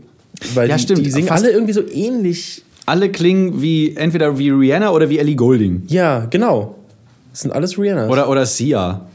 [0.53, 0.99] Weil ja, stimmt.
[0.99, 5.19] die, die singen alle irgendwie so ähnlich alle klingen wie entweder wie Rihanna oder wie
[5.19, 5.83] Ellie Golding.
[5.87, 6.75] Ja, genau.
[7.31, 8.07] Das sind alles Rihanna.
[8.07, 9.07] Oder, oder Sia.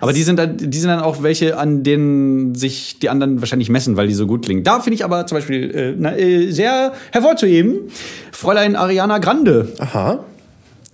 [0.00, 3.68] Aber die sind, dann, die sind dann auch welche, an denen sich die anderen wahrscheinlich
[3.68, 4.64] messen, weil die so gut klingen.
[4.64, 7.90] Da finde ich aber zum Beispiel äh, na, äh, sehr hervorzuheben,
[8.32, 9.72] Fräulein Ariana Grande.
[9.78, 10.24] Aha.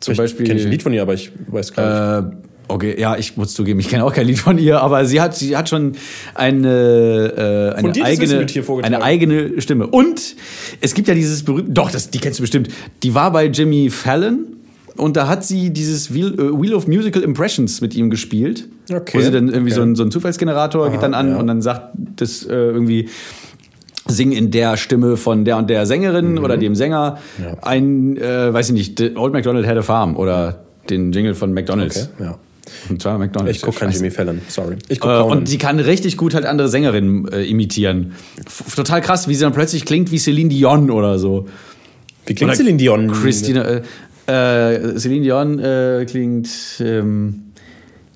[0.00, 0.46] Zum ich Beispiel.
[0.46, 2.32] Kenne ich ein Lied von ihr, aber ich weiß gar nicht.
[2.32, 2.36] Äh,
[2.68, 5.36] Okay, ja, ich muss zugeben, ich kenne auch kein Lied von ihr, aber sie hat,
[5.36, 5.92] sie hat schon
[6.34, 8.46] eine, äh, eine, eigene,
[8.82, 9.88] eine eigene Stimme.
[9.88, 10.36] Und
[10.80, 12.68] es gibt ja dieses berühmte, doch, das, die kennst du bestimmt,
[13.02, 14.51] die war bei Jimmy Fallon
[14.96, 18.68] und da hat sie dieses Wheel, äh, Wheel of Musical Impressions mit ihm gespielt.
[18.92, 19.18] Okay.
[19.18, 19.80] Wo sie dann irgendwie okay.
[19.80, 21.36] so, ein, so ein Zufallsgenerator Aha, geht dann an ja.
[21.38, 23.08] und dann sagt das äh, irgendwie,
[24.06, 26.44] sing in der Stimme von der und der Sängerin mhm.
[26.44, 27.56] oder dem Sänger ja.
[27.62, 32.10] ein, äh, weiß ich nicht, Old MacDonald had a farm oder den Jingle von McDonalds.
[32.14, 32.38] Okay, ja.
[32.88, 33.56] Und zwar McDonald's.
[33.56, 33.92] Ich gucke keinen.
[33.92, 34.76] Jimmy Fallon, sorry.
[34.88, 38.12] Ich guck Äh, und sie kann richtig gut halt andere Sängerinnen äh, imitieren.
[38.46, 41.48] F total krass, wie sie dann plötzlich klingt wie Celine Dion oder so.
[42.26, 43.10] Wie klingt Oder Celine Dion?
[43.10, 43.82] Christina, äh,
[44.26, 46.48] äh, Celine Dion äh, klingt.
[46.80, 47.52] Ähm,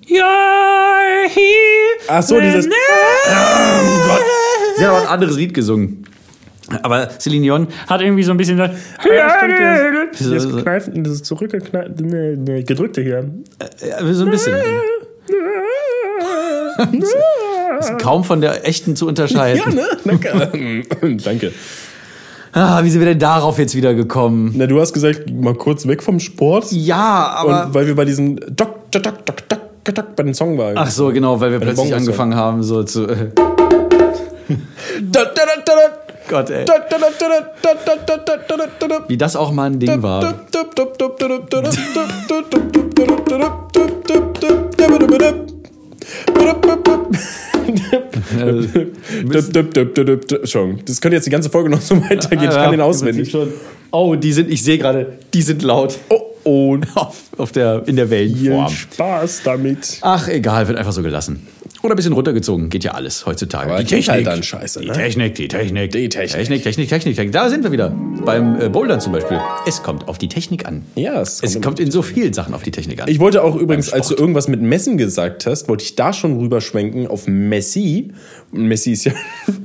[0.07, 1.99] You're here.
[2.09, 4.21] Ach so, dieses- Oh Gott.
[4.77, 6.05] Sie hat auch ein anderes Lied gesungen.
[6.83, 8.59] Aber Celine Dion hat irgendwie so ein bisschen.
[8.59, 8.69] Ja,
[9.39, 13.31] stimmt, das, so- Kneifen, zurückgekneift, nee, nee, gedrückte hier.
[13.89, 14.55] Ja, so ein bisschen.
[17.81, 19.63] Ist kaum von der echten zu unterscheiden.
[19.67, 19.87] Ja, ne?
[20.05, 20.83] Danke.
[21.25, 21.53] Danke.
[22.57, 24.55] Ah, wie sind wir denn darauf jetzt wieder gekommen?
[24.57, 26.73] Na, du hast gesagt, mal kurz weg vom Sport.
[26.73, 27.67] Ja, aber.
[27.67, 30.73] Und weil wir bei diesem Doc, Doc, Doc, Doc, Doc, Doc bei dem Song waren.
[30.79, 33.07] Ach so, genau, weil wir bei plötzlich angefangen haben, so zu.
[36.29, 36.65] Gott, ey.
[39.07, 40.35] Wie das auch mal ein Ding war.
[50.41, 52.51] Entschuldigung, das könnte jetzt die ganze Folge noch so weitergehen.
[52.51, 53.37] Ich kann den auswendig.
[53.91, 55.99] Oh, die sind, ich sehe gerade, die sind laut.
[56.09, 56.79] Oh, oh.
[56.95, 58.69] Auf, auf der, in der Viel Wellenform.
[58.69, 59.99] Spaß damit.
[60.03, 61.47] Ach, egal, wird einfach so gelassen.
[61.87, 63.73] Oder ein bisschen runtergezogen, geht ja alles heutzutage.
[63.73, 64.93] Aber klingt halt dann scheiße, die ne?
[64.93, 65.93] Technik, die Technik.
[65.93, 66.31] Die Technik.
[66.33, 67.33] Technik, Technik, Technik, Technik.
[67.33, 67.91] Da sind wir wieder.
[68.25, 69.39] Beim äh, Bouldern zum Beispiel.
[69.67, 70.85] Es kommt auf die Technik an.
[70.97, 73.09] Ja, es Es kommt kommt in so vielen Sachen auf die Technik an.
[73.09, 76.39] Ich wollte auch übrigens, als du irgendwas mit Messen gesagt hast, wollte ich da schon
[76.39, 78.11] rüberschwenken auf Messi.
[78.51, 79.13] Messi ist ja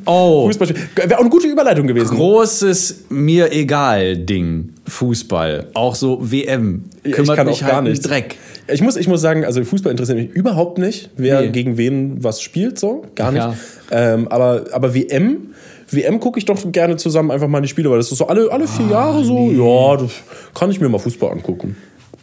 [0.06, 0.46] Oh.
[0.48, 0.86] Fußballspieler.
[0.96, 2.16] Wäre auch eine gute Überleitung gewesen.
[2.16, 4.74] Großes mir egal Ding.
[4.92, 5.68] Fußball.
[5.74, 6.84] Auch so WM.
[7.04, 8.06] Kümmert ich kann mich auch gar halt einen nichts.
[8.06, 8.36] Dreck.
[8.68, 11.50] Ich muss, ich muss sagen, also Fußball interessiert mich überhaupt nicht, wer Nee.
[11.50, 13.06] gegen wen was spielt, so.
[13.16, 13.42] Gar nicht.
[13.42, 13.56] Ja.
[13.90, 15.54] Ähm, aber, aber WM,
[15.90, 18.52] WM gucke ich doch gerne zusammen einfach mal die Spiele, weil das ist so alle,
[18.52, 19.50] alle vier Jahre so.
[19.52, 20.12] Ja, das
[20.54, 21.76] kann ich mir mal Fußball angucken.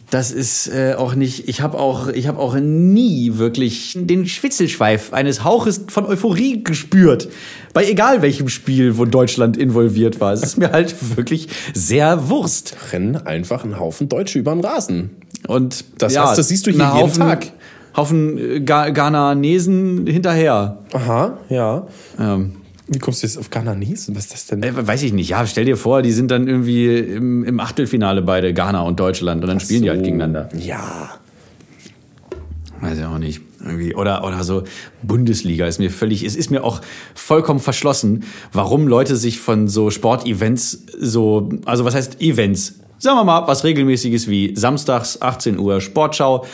[0.09, 1.47] Das ist äh, auch nicht.
[1.47, 7.29] Ich habe auch, ich habe auch nie wirklich den Schwitzelschweif eines Hauches von Euphorie gespürt.
[7.73, 10.33] Bei egal welchem Spiel, wo Deutschland involviert war.
[10.33, 12.75] Es ist mir halt wirklich sehr Wurst.
[12.91, 15.11] Rennen einfach ein Haufen Deutsche über den Rasen.
[15.47, 17.51] Und Das heißt, das siehst du hier jeden Haufen, Tag.
[17.95, 20.79] Haufen äh, Ga Ghananesen hinterher.
[20.93, 21.87] Aha, ja.
[22.19, 22.53] Ähm,
[22.91, 24.15] Wie kommst du jetzt auf Ghananesen?
[24.15, 24.63] Was ist das denn?
[24.63, 25.29] äh, weiß ich nicht.
[25.29, 29.43] Ja, stell dir vor, die sind dann irgendwie im, im Achtelfinale beide Ghana und Deutschland
[29.43, 30.05] und dann spielen die halt So.
[30.05, 30.49] gegeneinander.
[30.57, 31.11] Ja.
[32.81, 33.41] Weiß ich auch nicht.
[33.63, 33.93] Irgendwie.
[33.93, 34.63] Oder, oder so
[35.03, 36.81] Bundesliga ist mir völlig, es ist mir auch
[37.13, 38.23] vollkommen verschlossen,
[38.53, 42.75] warum Leute sich von so Sportevents so, also was heißt Events?
[42.97, 46.45] Sagen wir mal, was regelmäßiges wie samstags 18 Uhr Sportschau.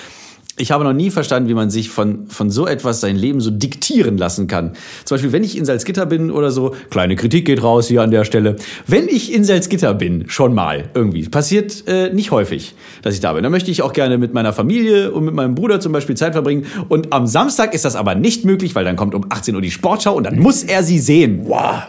[0.57, 3.51] Ich habe noch nie verstanden, wie man sich von, von so etwas sein Leben so
[3.51, 4.71] diktieren lassen kann.
[5.03, 8.09] Zum Beispiel, wenn ich in Salzgitter bin oder so, kleine Kritik geht raus hier an
[8.09, 8.55] der Stelle.
[8.87, 13.33] Wenn ich in Salzgitter bin, schon mal irgendwie, passiert äh, nicht häufig, dass ich da
[13.33, 13.43] bin.
[13.43, 16.31] Dann möchte ich auch gerne mit meiner Familie und mit meinem Bruder zum Beispiel Zeit
[16.31, 16.65] verbringen.
[16.87, 19.71] Und am Samstag ist das aber nicht möglich, weil dann kommt um 18 Uhr die
[19.71, 21.41] Sportschau und dann muss er sie sehen.
[21.47, 21.83] Wow.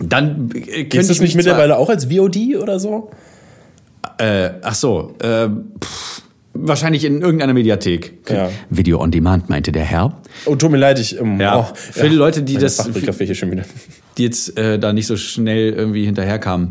[0.00, 3.10] Dann äh, könnte Ist das ich nicht mittlerweile auch als VOD oder so?
[4.18, 5.48] Äh, ach so, äh,
[5.80, 6.22] pff,
[6.66, 8.14] wahrscheinlich in irgendeiner Mediathek.
[8.28, 8.50] Ja.
[8.70, 10.20] Video on Demand, meinte der Herr.
[10.46, 11.18] Oh, tut mir leid, ich.
[11.20, 12.76] Ähm, Ja, oh, für die Leute, die meine das-
[13.18, 13.62] hier schon wieder.
[14.16, 16.70] die jetzt äh, da nicht so schnell irgendwie hinterherkamen.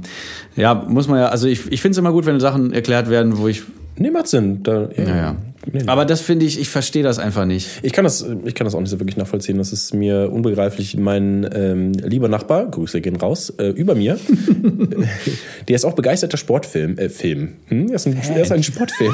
[0.55, 3.37] Ja, muss man ja, also ich, ich finde es immer gut, wenn Sachen erklärt werden,
[3.37, 3.63] wo ich,
[3.99, 4.61] Nee, macht Sinn.
[4.61, 5.03] Da, ja.
[5.05, 5.35] naja.
[5.71, 5.87] Nee, nee.
[5.87, 7.67] Aber das finde ich, ich verstehe das einfach nicht.
[7.81, 9.57] Ich kann, das, ich kann das auch nicht so wirklich nachvollziehen.
[9.57, 10.97] Das ist mir unbegreiflich.
[10.97, 14.19] Mein ähm, lieber Nachbar, Grüße gehen raus, äh, über mir,
[15.67, 16.97] der ist auch begeisterter Sportfilm.
[16.97, 17.55] Äh, Film.
[17.67, 17.89] Hm?
[17.89, 19.13] Er, ist ein, er ist ein Sportfilm.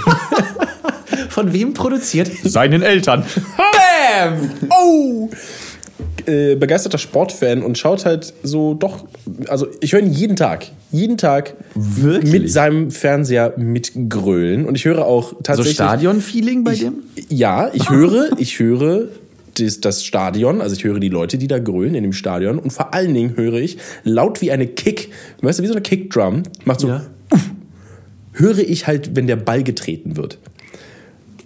[1.29, 2.29] Von wem produziert?
[2.43, 3.23] Seinen Eltern.
[3.57, 4.51] Bam!
[4.69, 5.29] oh!
[6.25, 9.03] Äh, begeisterter Sportfan und schaut halt so doch,
[9.47, 12.31] also ich höre ihn jeden Tag, jeden Tag Wirklich?
[12.31, 17.03] mit seinem Fernseher mitgrölen und ich höre auch So tatsächlich Stadion-Feeling bei ich, dem?
[17.29, 19.09] Ja, ich höre, ich höre
[19.57, 22.71] das, das Stadion, also ich höre die Leute, die da grölen in dem Stadion und
[22.71, 25.09] vor allen Dingen höre ich laut wie eine Kick,
[25.41, 27.05] weißt du, wie so eine Kickdrum, macht so, Ja.
[27.31, 27.49] uff,
[28.31, 30.37] höre ich halt, wenn der Ball getreten wird.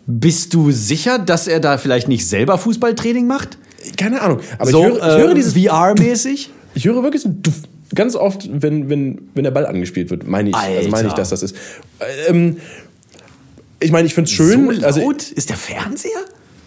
[0.05, 3.57] Bist du sicher, dass er da vielleicht nicht selber Fußballtraining macht?
[3.95, 6.49] Keine Ahnung, aber so ich, höre, ich höre äh, dieses, VR-mäßig?
[6.75, 7.55] ich höre wirklich so, duff,
[7.95, 11.29] ganz oft, wenn, wenn, wenn der Ball angespielt wird, meine ich, also meine ich, dass
[11.29, 11.55] das ist.
[12.27, 12.57] Ähm,
[13.79, 14.83] ich meine, ich finde es schön, so laut?
[14.83, 16.19] also ist der Fernseher?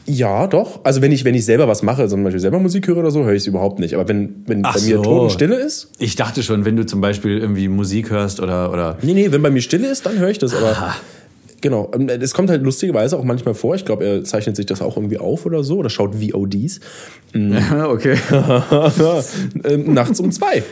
[0.07, 0.81] Ja, doch.
[0.85, 3.25] Also wenn ich, wenn ich selber was mache, zum Beispiel selber Musik höre oder so,
[3.25, 3.95] höre ich es überhaupt nicht.
[3.95, 5.03] Aber wenn, wenn Ach bei mir so.
[5.03, 9.15] Totenstille ist, Ich dachte schon, wenn du zum Beispiel irgendwie Musik hörst oder, oder nee,
[9.15, 10.55] nee, wenn bei mir Stille ist, dann höre ich das.
[10.55, 10.97] Aber Aha.
[11.61, 13.75] Genau, ähm, es kommt halt lustigerweise auch manchmal vor.
[13.75, 16.81] Ich glaube, er zeichnet sich das auch irgendwie auf oder so oder schaut VODs.
[17.85, 18.17] okay.
[19.65, 20.63] ähm, nachts um zwei.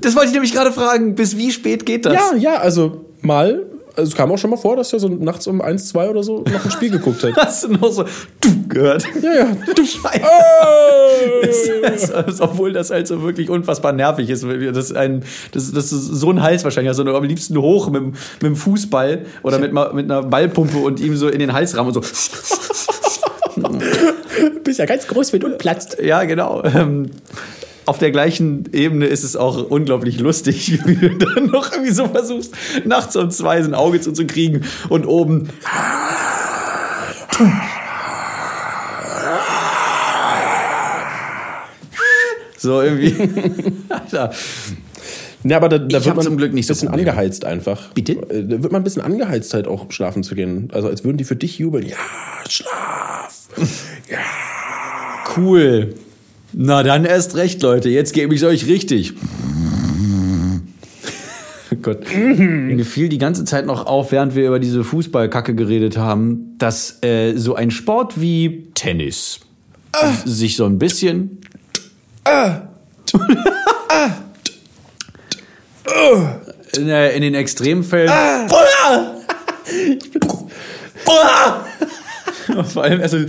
[0.00, 1.14] Das wollte ich nämlich gerade fragen.
[1.14, 2.14] Bis wie spät geht das?
[2.14, 5.46] Ja, ja, also mal Also es kam auch schon mal vor, dass er so nachts
[5.46, 7.36] um 1, 2 oder so noch ein Spiel geguckt hat.
[7.36, 8.04] Hast du noch so
[8.40, 9.04] du gehört?
[9.22, 9.56] Ja, ja.
[9.74, 10.22] Du Scheiße.
[11.82, 14.44] Das, das, obwohl das halt so wirklich unfassbar nervig ist.
[14.44, 16.88] Das ist, ein, das, das ist so ein Hals wahrscheinlich.
[16.88, 21.00] Also am liebsten hoch mit, dem- mit dem Fußball oder mit, mit einer Ballpumpe und
[21.00, 22.00] ihm so in den Hals rammen und so.
[24.64, 25.98] Bist ja ganz groß, wenn du platzt.
[26.00, 26.62] Ja, genau.
[27.92, 32.08] Auf der gleichen Ebene ist es auch unglaublich lustig, wie du dann noch irgendwie so
[32.08, 32.54] versuchst,
[32.86, 35.50] nachts um zwei ein Auge zuzukriegen und oben.
[42.56, 43.14] So irgendwie.
[43.90, 44.32] Alter.
[45.44, 47.10] Ja, aber da, da wird man zum Glück nicht so ein bisschen Probleme.
[47.10, 47.92] angeheizt einfach.
[47.92, 48.12] Bitte?
[48.12, 50.70] Äh, Da wird man ein bisschen angeheizt halt auch schlafen zu gehen.
[50.72, 51.86] Also als würden die für dich jubeln.
[51.86, 51.96] Ja,
[52.48, 53.48] schlaf.
[54.08, 54.18] ja.
[55.36, 55.94] Cool.
[56.54, 57.88] Na dann erst recht, Leute.
[57.88, 59.14] Jetzt gebe ich euch richtig.
[61.72, 62.00] Oh Gott.
[62.14, 66.98] Mir fiel die ganze Zeit noch auf, während wir über diese Fußballkacke geredet haben, dass
[67.02, 69.40] äh, so ein Sport wie Tennis
[70.24, 71.38] sich so ein bisschen.
[76.76, 78.10] in, der- in den Extremfällen.
[82.72, 83.18] Vor allem also.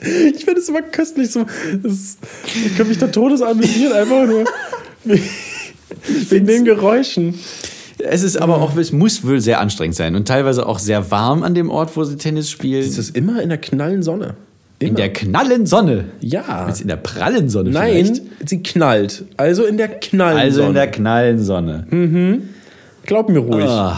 [0.00, 1.44] Ich finde es immer köstlich so.
[1.82, 2.18] Das ist,
[2.66, 4.44] ich kann mich da todes amüsieren, einfach nur.
[6.30, 7.34] Wegen den Geräuschen.
[7.98, 11.42] Es ist aber auch, es muss wohl sehr anstrengend sein und teilweise auch sehr warm
[11.42, 12.82] an dem Ort, wo sie Tennis spielen.
[12.86, 14.34] Es ist immer in der knallen Sonne.
[14.78, 14.90] Immer.
[14.90, 16.04] In der knallen Sonne.
[16.20, 16.68] ja.
[16.68, 18.22] Jetzt in der prallen Sonne Nein, vielleicht.
[18.48, 19.24] sie knallt.
[19.36, 20.68] Also in der knallen Also Sonne.
[20.68, 22.42] in der knallen Sonne.
[23.04, 23.64] Glaub mir ruhig.
[23.64, 23.92] My,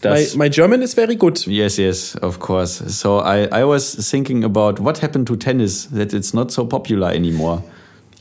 [0.00, 1.44] das, my German is very good.
[1.46, 2.82] yes, yes, of course.
[2.88, 7.10] So I, I was thinking about what happened to tennis that it's not so popular
[7.10, 7.62] anymore.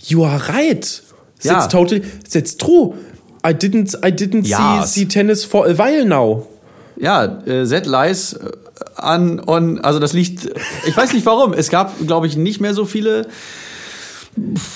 [0.07, 1.01] You are right.
[1.43, 1.53] Ja.
[1.53, 2.01] That's totally.
[2.31, 2.95] That's true.
[3.43, 3.95] I didn't.
[4.03, 4.83] I didn't Ja.
[4.83, 6.47] see, see tennis for a while now.
[6.99, 8.51] Ja, äh, That Lies äh,
[8.95, 10.49] an on, also das liegt,
[10.87, 11.53] ich weiß nicht warum.
[11.53, 13.27] Es gab, glaube ich, nicht mehr so viele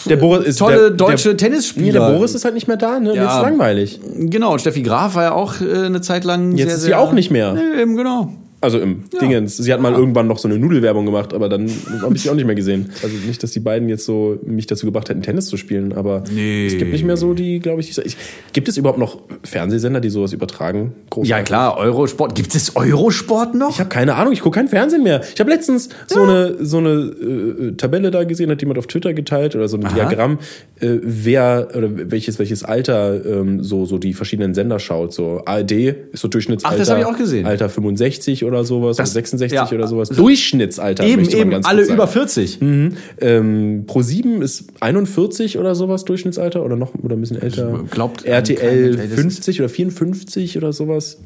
[0.06, 1.86] Der Boris ist tolle der, deutsche der, Tennisspieler.
[1.86, 3.00] Nee, der Boris ist halt nicht mehr da.
[3.00, 3.15] Ne?
[3.15, 3.24] Ja.
[3.24, 4.00] Jetzt ist langweilig.
[4.17, 6.52] Genau, und Steffi Graf war ja auch äh, eine Zeit lang.
[6.52, 7.54] Jetzt sehr, ist sie sehr, auch nicht mehr.
[7.54, 8.34] Nee, eben genau.
[8.62, 9.58] Also im Dingens.
[9.58, 11.69] Sie hat mal irgendwann noch so eine Nudelwerbung gemacht, aber dann
[12.04, 12.91] habe ich sie auch nicht mehr gesehen.
[13.02, 16.24] Also nicht, dass die beiden jetzt so mich dazu gebracht hätten, Tennis zu spielen, aber
[16.32, 16.67] Nee.
[16.67, 18.17] es gibt nicht mehr so die, glaube ich, ich.
[18.54, 20.93] Gibt es überhaupt noch Fernsehsender, die sowas übertragen?
[21.10, 21.30] Großartig?
[21.30, 22.36] Ja klar, Eurosport.
[22.36, 23.71] Gibt es Eurosport noch?
[23.71, 25.21] Ich habe keine Ahnung, ich gucke kein Fernsehen mehr.
[25.34, 29.13] Ich habe letztens so eine, so eine äh, Tabelle da gesehen, hat jemand auf Twitter
[29.15, 30.38] geteilt oder so ein Diagramm,
[30.80, 35.13] äh, wer oder welches, welches Alter ähm, so, so die verschiedenen Sender schaut.
[35.13, 36.76] So ARD ist so Durchschnittsalter.
[36.76, 37.47] Ach, das hab ich auch gesehen.
[37.47, 39.69] Alter 65 oder sowas, Das- oder 66 ja.
[39.71, 40.09] oder sowas.
[40.09, 41.03] Durchschnittsalter.
[41.05, 42.59] eben, möchte man eben, ganz alle über 40.
[42.61, 47.79] Ähm, Pro7 ist 41 oder sowas Durchschnittsalter oder noch oder ein bisschen älter.
[47.89, 51.19] glaubt, ähm, RTL kein- das 50 oder 54 oder sowas.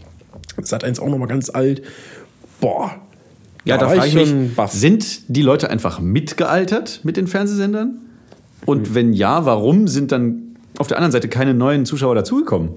[0.61, 1.81] Sat 1 auch noch mal ganz alt.
[2.61, 2.91] Boah.
[3.65, 4.71] Ja, da war frage ich mich, baff.
[4.71, 7.97] sind die Leute einfach mitgealtert mit den Fernsehsendern?
[8.65, 12.69] Und wenn ja, warum sind dann auf der anderen Seite keine neuen Zuschauer dazugekommen?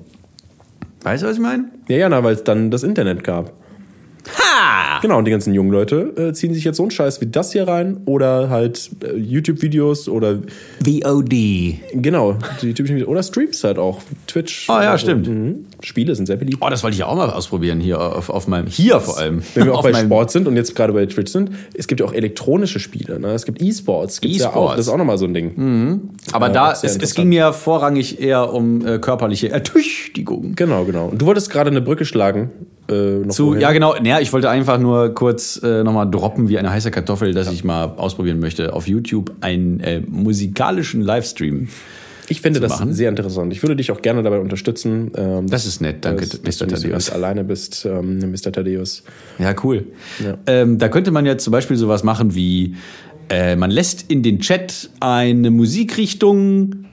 [1.03, 1.67] Weißt du, was ich meine?
[1.89, 3.53] Ja, ja, na, weil es dann das Internet gab.
[4.37, 4.99] Ha!
[5.01, 7.53] Genau, und die ganzen jungen Leute äh, ziehen sich jetzt so einen Scheiß wie das
[7.53, 10.39] hier rein oder halt äh, YouTube-Videos oder
[10.85, 11.31] VOD.
[11.95, 14.01] genau, die typischen Videos oder Streams halt auch.
[14.27, 14.69] Twitch.
[14.69, 15.29] Ah, ja, oder stimmt.
[15.29, 15.67] Mhm.
[15.83, 16.59] Spiele sind sehr beliebt.
[16.61, 19.43] Oh, das wollte ich ja auch mal ausprobieren hier auf, auf meinem, hier vor allem.
[19.55, 22.07] Wenn wir auch bei Sport sind und jetzt gerade bei Twitch sind, es gibt ja
[22.07, 23.21] auch elektronische Spiele.
[23.21, 23.29] Ne?
[23.29, 24.21] Es gibt E-Sports.
[24.21, 24.73] gibt's Ja auch.
[24.73, 26.11] Das ist auch nochmal so ein Ding.
[26.33, 30.55] Aber Äh, da, es, es ging mir vorrangig eher um äh, körperliche Ertüchtigung.
[30.57, 31.07] Genau, genau.
[31.07, 32.51] Und du wolltest gerade eine Brücke schlagen.
[32.91, 33.63] Äh, noch Zu, vorher.
[33.63, 33.95] ja, genau.
[34.01, 37.65] Naja, ich wollte einfach nur kurz äh, nochmal droppen wie eine heiße Kartoffel, dass ich
[37.65, 41.69] mal ausprobieren möchte, auf YouTube einen äh, musikalischen Livestream.
[42.31, 42.93] Ich finde das machen.
[42.93, 43.53] sehr interessant.
[43.55, 45.11] Ich würde dich auch gerne dabei unterstützen.
[45.17, 46.71] Ähm, Das ist nett, danke, dass, dass du Mr.
[46.73, 47.11] nicht so ganz Thaddeus.
[47.11, 48.53] alleine bist, ähm, Mr.
[48.53, 49.03] Thaddeus.
[49.39, 49.87] Ja, cool.
[50.23, 50.37] Ja.
[50.47, 52.77] Ähm, da könnte man jetzt zum Beispiel sowas machen wie,
[53.31, 56.85] äh, man lässt in den Chat eine Musikrichtung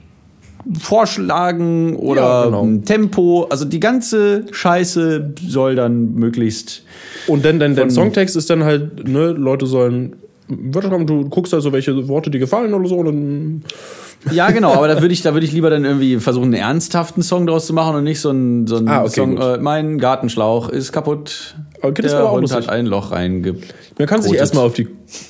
[0.80, 2.66] vorschlagen oder Ja, genau.
[2.84, 3.46] Tempo.
[3.50, 6.82] Also die ganze Scheiße soll dann möglichst
[7.26, 10.16] Und dann dein Von- Songtext ist dann halt, ne, Leute sollen
[10.48, 13.02] Wörter kommen, du guckst also, welche Worte dir gefallen oder so.
[13.02, 13.64] Dann,
[14.30, 17.22] Ja, genau, aber da würde ich, da würde ich lieber dann irgendwie versuchen, einen ernsthaften
[17.22, 19.98] Song draus zu machen und nicht so einen, so einen Ah, okay, Song, äh, mein
[19.98, 21.56] Gartenschlauch ist kaputt.
[21.86, 22.66] Okay, das der war auch Hund lustig.
[22.66, 23.54] hat ein Loch reinge.
[23.98, 24.88] man kann sich erstmal auf die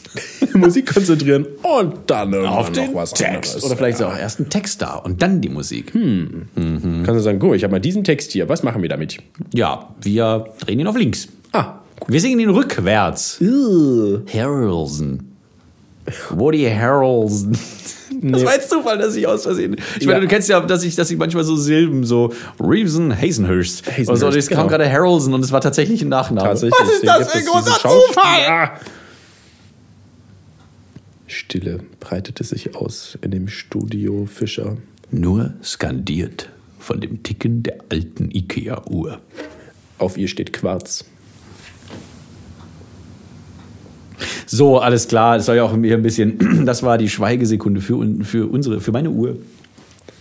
[0.54, 3.34] Musik konzentrieren und dann auf den noch was Text.
[3.54, 3.64] anderes.
[3.64, 5.92] Oder vielleicht ist auch erst ein Text da und dann die Musik.
[5.94, 6.46] Hm.
[6.54, 9.18] Kannst du sagen, gut, ich habe mal diesen Text hier, was machen wir damit?
[9.54, 11.28] Ja, wir drehen ihn auf links.
[11.52, 11.74] Ah,
[12.08, 13.38] Wir singen ihn rückwärts.
[13.40, 14.22] Ugh.
[14.32, 15.22] Harrelson.
[16.30, 17.56] Woody Harrelson.
[18.32, 19.76] Das war jetzt Zufall, dass ich aus Versehen.
[19.98, 20.08] Ich Ja.
[20.12, 23.86] meine, du kennst ja, dass ich, dass ich manchmal so Silben, so Reeveson, Hazenhurst.
[23.86, 24.78] Hazenhurst, Oder so, das kam genau.
[24.78, 26.48] gerade Harrelson und es war tatsächlich ein Nachname.
[26.48, 26.78] Tatsächlich.
[26.80, 27.80] Was ist das für ein es, großer.
[27.80, 28.46] Zufall?
[28.48, 28.80] Ah.
[31.26, 34.76] Stille breitete sich aus in dem Studio Fischer.
[35.10, 39.20] Nur skandiert von dem Ticken der alten Ikea-Uhr.
[39.98, 41.04] Auf ihr steht Quarz.
[44.46, 45.36] So, alles klar.
[45.36, 46.62] Das soll ja auch hier ein bisschen.
[46.66, 49.36] Das war die Schweigesekunde für, für unsere, für meine Uhr.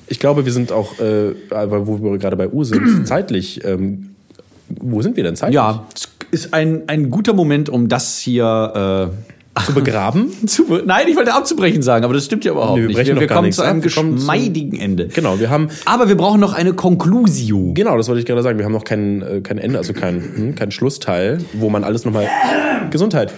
[0.08, 1.34] Ich glaube, wir sind auch, äh,
[1.68, 3.62] wo wir gerade bei Uhr sind, zeitlich.
[3.66, 4.12] Ähm,
[4.70, 5.56] wo sind wir denn zeitlich?
[5.56, 6.10] Ja, es
[6.46, 9.12] ist ein, ein guter Moment, um das hier
[9.66, 10.32] Zu begraben?
[10.44, 10.66] äh, zu.
[10.66, 13.08] be- Nein, ich wollte abzubrechen sagen, aber das stimmt ja überhaupt Nee, wir nicht.
[13.08, 15.08] Wir, wir kommen zu einem geschmeidigen Ende.
[15.08, 17.72] Genau, wir haben, Aber wir brauchen noch eine Conclusio.
[17.74, 20.16] genau, das wollte ich gerade sagen, wir haben noch kein, äh, kein Ende, also kein,
[20.36, 22.28] hm, kein Schlussteil, wo man alles nochmal,
[22.92, 23.34] Gesundheit,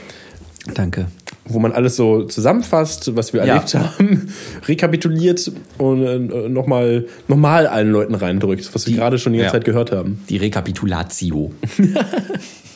[0.73, 1.07] Danke.
[1.49, 3.53] wo man alles so zusammenfasst, was wir Ja.
[3.55, 4.29] erlebt haben,
[4.67, 9.59] rekapituliert und äh, nochmal nochmal allen Leuten reindrückt, was wir gerade schon die ganze ja.
[9.59, 10.21] Zeit gehört haben.
[10.29, 11.51] Die Rekapitulatio.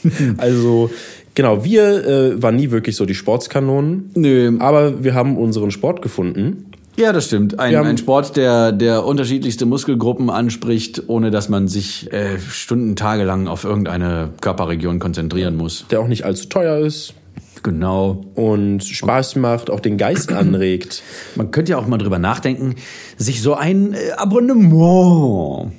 [0.37, 0.89] Also,
[1.35, 4.57] genau, wir äh, waren nie wirklich so die Sportskanonen, Nö.
[4.59, 6.65] aber wir haben unseren Sport gefunden.
[6.97, 7.57] Ja, das stimmt.
[7.57, 13.23] Ein, ein Sport, der, der unterschiedlichste Muskelgruppen anspricht, ohne dass man sich äh, Stunden, Tage
[13.23, 15.85] lang auf irgendeine Körperregion konzentrieren muss.
[15.89, 17.13] der auch nicht allzu teuer ist
[17.64, 18.26] Genau.
[18.36, 21.03] und Spaß macht, auch den Geist anregt.
[21.36, 22.76] Man könnte ja auch mal drüber nachdenken,
[23.18, 25.72] sich so ein äh, Abonnement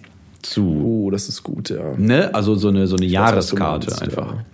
[0.43, 1.95] zu, Oh, das ist gut, ja.
[1.97, 4.33] ne, also so eine so eine Jahreskarte meinst, einfach.
[4.35, 4.45] ja.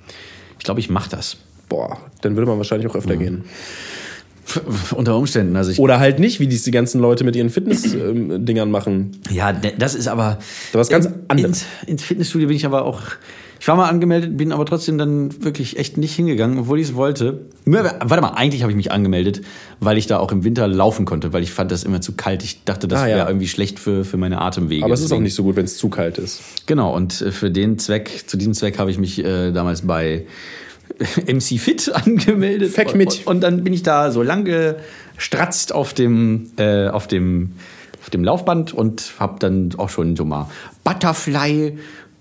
[0.58, 1.36] Ich glaube, ich mache das.
[1.68, 3.44] Boah, dann würde man wahrscheinlich auch öfter gehen.
[4.46, 7.50] F unter Umständen, also ich Oder halt nicht, wie dies die ganzen Leute mit ihren
[7.50, 9.18] Fitness-Dingern machen.
[9.30, 10.38] Ja, das ist aber.
[10.72, 11.48] Das ist ganz in- anderes.
[11.82, 13.02] Ins, ins Fitnessstudio bin ich aber auch.
[13.60, 16.94] Ich war mal angemeldet, bin aber trotzdem dann wirklich echt nicht hingegangen, obwohl ich es
[16.94, 17.40] wollte.
[17.64, 19.42] Warte mal, eigentlich habe ich mich angemeldet,
[19.80, 22.44] weil ich da auch im Winter laufen konnte, weil ich fand das immer zu kalt.
[22.44, 23.16] Ich dachte, das Ah, ja.
[23.16, 24.84] wäre irgendwie schlecht für, für meine Atemwege.
[24.84, 26.40] Aber es ist auch nicht so gut, wenn es zu kalt ist.
[26.66, 30.24] Genau, und äh, für den Zweck, zu diesem Zweck habe ich mich äh, damals bei
[31.26, 32.70] MC Fit angemeldet.
[32.72, 33.18] Feck mit.
[33.20, 34.44] Und, und dann bin ich da so lang
[35.16, 37.52] gestratzt auf dem, äh, auf dem,
[38.00, 40.48] auf dem Laufband und habe dann auch schon so mal
[40.84, 41.76] Butterfly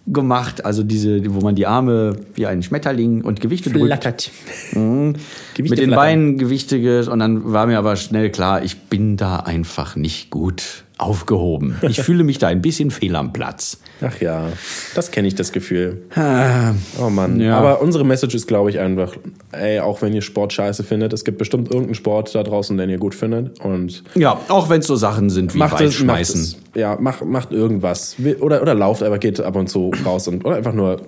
[0.08, 3.86] gemacht, also diese, wo man die Arme wie ein Schmetterling und Gewichte drückt.
[3.86, 4.32] Flattert.
[4.74, 5.18] Mit
[5.58, 5.89] den flattern.
[5.91, 10.30] Beinen Gewichte ge- und dann war mir aber schnell klar, ich bin da einfach nicht
[10.30, 11.77] gut aufgehoben.
[11.81, 13.79] Ich fühle mich da ein bisschen fehl am Platz.
[14.01, 14.47] Ach ja,
[14.95, 16.03] das kenne ich, das Gefühl.
[16.99, 17.39] Oh Mann.
[17.39, 17.57] Ja.
[17.57, 19.15] Aber unsere Message ist, glaube ich, einfach,
[19.51, 22.89] ey, auch wenn ihr Sport scheiße findet, es gibt bestimmt irgendeinen Sport da draußen, den
[22.89, 23.59] ihr gut findet.
[23.59, 26.57] Und Ja, auch wenn es so Sachen sind wie macht es, macht es.
[26.75, 28.15] Ja, macht, macht irgendwas.
[28.39, 31.01] Oder, oder lauft einfach, geht ab und zu raus und oder einfach nur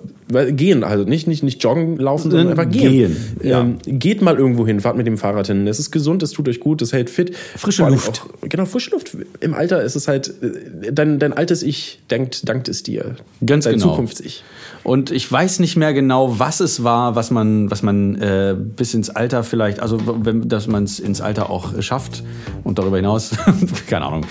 [0.52, 0.84] gehen.
[0.84, 2.90] Also nicht, nicht, nicht joggen, laufen, sondern einfach gehen.
[2.90, 3.60] Gehen, ja.
[3.60, 5.66] Ähm, geht mal irgendwo hin, fahrt mit dem Fahrrad hin.
[5.66, 7.36] Es ist gesund, es tut euch gut, es hält fit.
[7.56, 8.22] Frische Luft.
[8.22, 9.16] Auch, genau, frische Luft.
[9.40, 13.16] Im Alter ist es halt, äh, dein, dein altes Ich denkt, dankt es dir.
[13.44, 13.90] Ganz dein genau.
[13.90, 14.44] Zukunfts-Ich.
[14.82, 18.94] Und ich weiß nicht mehr genau, was es war, was man, was man äh, bis
[18.94, 22.22] ins Alter vielleicht, also wenn, dass man es ins Alter auch äh, schafft
[22.64, 23.32] und darüber hinaus,
[23.86, 24.26] keine Ahnung.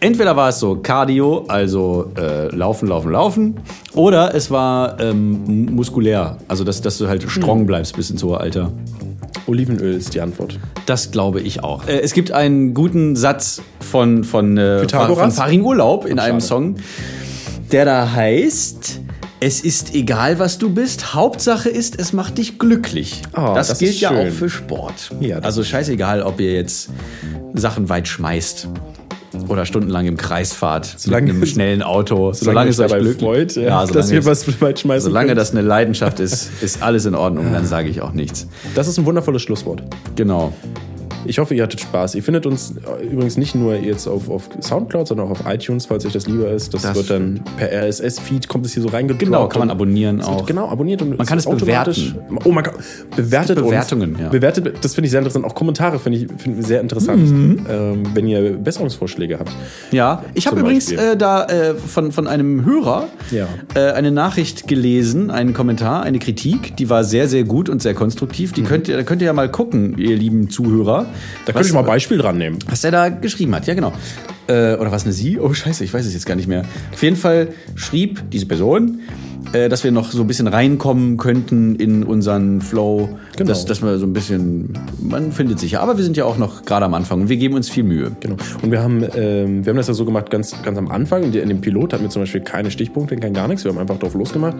[0.00, 3.54] Entweder war es so Cardio, also äh, laufen, laufen, laufen,
[3.94, 8.38] oder es war ähm, muskulär, also dass, dass du halt strong bleibst bis ins hohe
[8.38, 8.72] Alter.
[9.46, 10.58] Olivenöl ist die Antwort.
[10.86, 11.86] Das glaube ich auch.
[11.86, 16.46] Äh, es gibt einen guten Satz von, von, äh, von Farin Urlaub in einem schade.
[16.46, 16.76] Song,
[17.72, 19.03] der da heißt.
[19.46, 21.12] Es ist egal, was du bist.
[21.14, 23.20] Hauptsache ist, es macht dich glücklich.
[23.36, 25.10] Oh, das, das gilt ja auch für Sport.
[25.20, 26.88] Ja, also scheißegal, ob ihr jetzt
[27.52, 28.68] Sachen weit schmeißt
[29.48, 32.32] oder stundenlang im Kreis fahrt Solange- mit einem schnellen Auto.
[32.32, 35.10] Solange, es ihr euch glücklich- freut, ja, ja, dass solange ihr es- was weit schmeißen
[35.10, 35.38] Solange könnt.
[35.38, 37.52] das eine Leidenschaft ist, ist alles in Ordnung.
[37.52, 38.46] Dann sage ich auch nichts.
[38.74, 39.82] Das ist ein wundervolles Schlusswort.
[40.16, 40.54] Genau.
[41.26, 42.14] Ich hoffe, ihr hattet Spaß.
[42.14, 45.86] Ihr findet uns äh, übrigens nicht nur jetzt auf, auf Soundcloud, sondern auch auf iTunes,
[45.86, 46.74] falls euch das lieber ist.
[46.74, 49.24] Das, Das- wird dann per RSS-Feed, kommt es hier so reingedroppt.
[49.24, 50.46] Genau, kann man abonnieren auch.
[50.46, 52.14] Genau, abonniert und Man kann es automatisch-
[52.44, 52.74] Oh, man kann,
[53.16, 54.20] bewertet Bewertungen, uns.
[54.20, 54.28] ja.
[54.28, 55.44] Bewertet, das finde ich sehr interessant.
[55.44, 57.66] Auch Kommentare finde ich, finde ich sehr interessant, Mhm.
[57.70, 59.52] ähm, wenn ihr Besserungsvorschläge habt.
[59.92, 63.46] Ja, ich habe übrigens äh, da äh, von, von einem Hörer Ja.
[63.74, 67.94] äh, eine Nachricht gelesen, einen Kommentar, eine Kritik, die war sehr, sehr gut und sehr
[67.94, 68.52] konstruktiv.
[68.52, 71.06] Die könnt ihr, da könnt ihr ja mal gucken, ihr lieben Zuhörer.
[71.46, 72.58] Da könnte was, ich mal Beispiel dran nehmen.
[72.66, 73.66] was der da geschrieben hat.
[73.66, 73.92] Ja, genau.
[74.46, 75.38] Äh, oder was eine Sie?
[75.38, 76.64] Oh, scheiße, ich weiß es jetzt gar nicht mehr.
[76.92, 79.00] Auf jeden Fall schrieb diese Person,
[79.52, 83.08] äh, dass wir noch so ein bisschen reinkommen könnten in unseren Flow.
[83.36, 83.48] Genau.
[83.48, 84.70] Dass, dass wir so ein bisschen,
[85.00, 85.80] man findet sich ja.
[85.80, 88.12] Aber wir sind ja auch noch gerade am Anfang und wir geben uns viel Mühe.
[88.20, 88.36] Genau.
[88.62, 91.32] Und wir haben, ähm, wir haben das ja so gemacht, ganz, ganz am Anfang, in,
[91.32, 94.14] dem Pilot hatten wir zum Beispiel keine Stichpunkte, kein gar nichts, wir haben einfach drauf
[94.14, 94.56] losgemacht.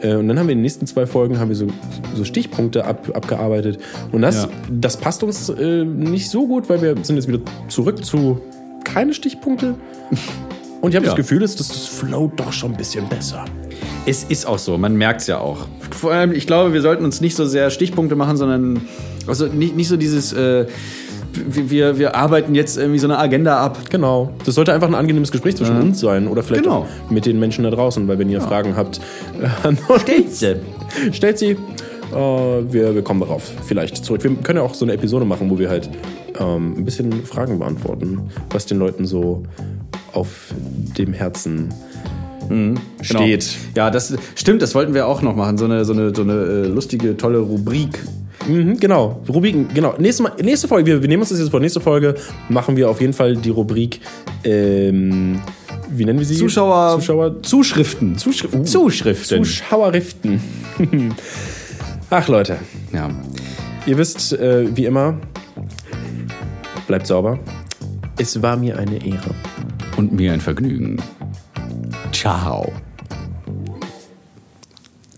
[0.00, 1.66] Äh, und dann haben wir in den nächsten zwei Folgen haben wir so,
[2.14, 3.78] so Stichpunkte ab, abgearbeitet.
[4.12, 4.48] Und das, Ja.
[4.70, 8.40] das passt uns äh, nicht so gut, weil wir sind jetzt wieder zurück zu
[8.84, 9.74] keine Stichpunkte.
[10.80, 11.10] Und ich habe Ja.
[11.12, 13.44] das Gefühl, dass das float doch schon ein bisschen besser.
[14.08, 15.66] Es ist auch so, man merkt es ja auch.
[15.90, 18.80] Vor allem, ich glaube, wir sollten uns nicht so sehr Stichpunkte machen, sondern
[19.26, 20.64] also nicht, nicht so dieses, äh,
[21.34, 23.78] wir, wir, arbeiten jetzt irgendwie so eine Agenda ab.
[23.90, 24.30] Genau.
[24.46, 26.86] Das sollte einfach ein angenehmes Gespräch zwischen uns sein oder vielleicht Genau.
[27.10, 28.98] mit den Menschen da draußen, weil wenn ihr Fragen habt,
[29.40, 30.42] äh, an uns,
[31.12, 31.50] stellt sie.
[31.50, 31.56] Äh,
[32.14, 34.24] wir, wir kommen darauf vielleicht zurück.
[34.24, 35.90] Wir können ja auch so eine Episode machen, wo wir halt
[36.40, 39.42] ähm, ein bisschen Fragen beantworten, was den Leuten so
[40.14, 40.54] auf
[40.96, 41.74] dem Herzen
[43.02, 43.56] steht.
[43.74, 43.86] Genau.
[43.86, 45.58] Ja, das stimmt, das wollten wir auch noch machen.
[45.58, 47.98] So eine, so eine, so eine äh, lustige, tolle Rubrik.
[48.46, 49.94] Mhm, genau, Rubriken, genau.
[49.98, 51.60] Nächste, Mal, nächste Folge, wir, wir nehmen uns das jetzt vor.
[51.60, 52.14] Nächste Folge
[52.48, 54.00] machen wir auf jeden Fall die Rubrik,
[54.44, 55.40] ähm,
[55.90, 56.36] wie nennen wir sie?
[56.36, 58.16] Zuschauer, Zuschauer Zuschriften.
[58.16, 59.44] Zuschri uh, Zuschriften.
[59.44, 60.40] Zuschauerriften.
[62.10, 62.58] Ach Leute,
[62.92, 63.10] ja.
[63.86, 65.18] ihr wisst, äh, wie immer,
[66.86, 67.38] bleibt sauber.
[68.18, 69.34] Es war mir eine Ehre.
[69.96, 70.98] Und mir ein Vergnügen.
[72.12, 72.72] Ciao.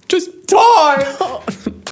[0.08, 0.30] Tschüss.
[0.46, 1.06] Toll!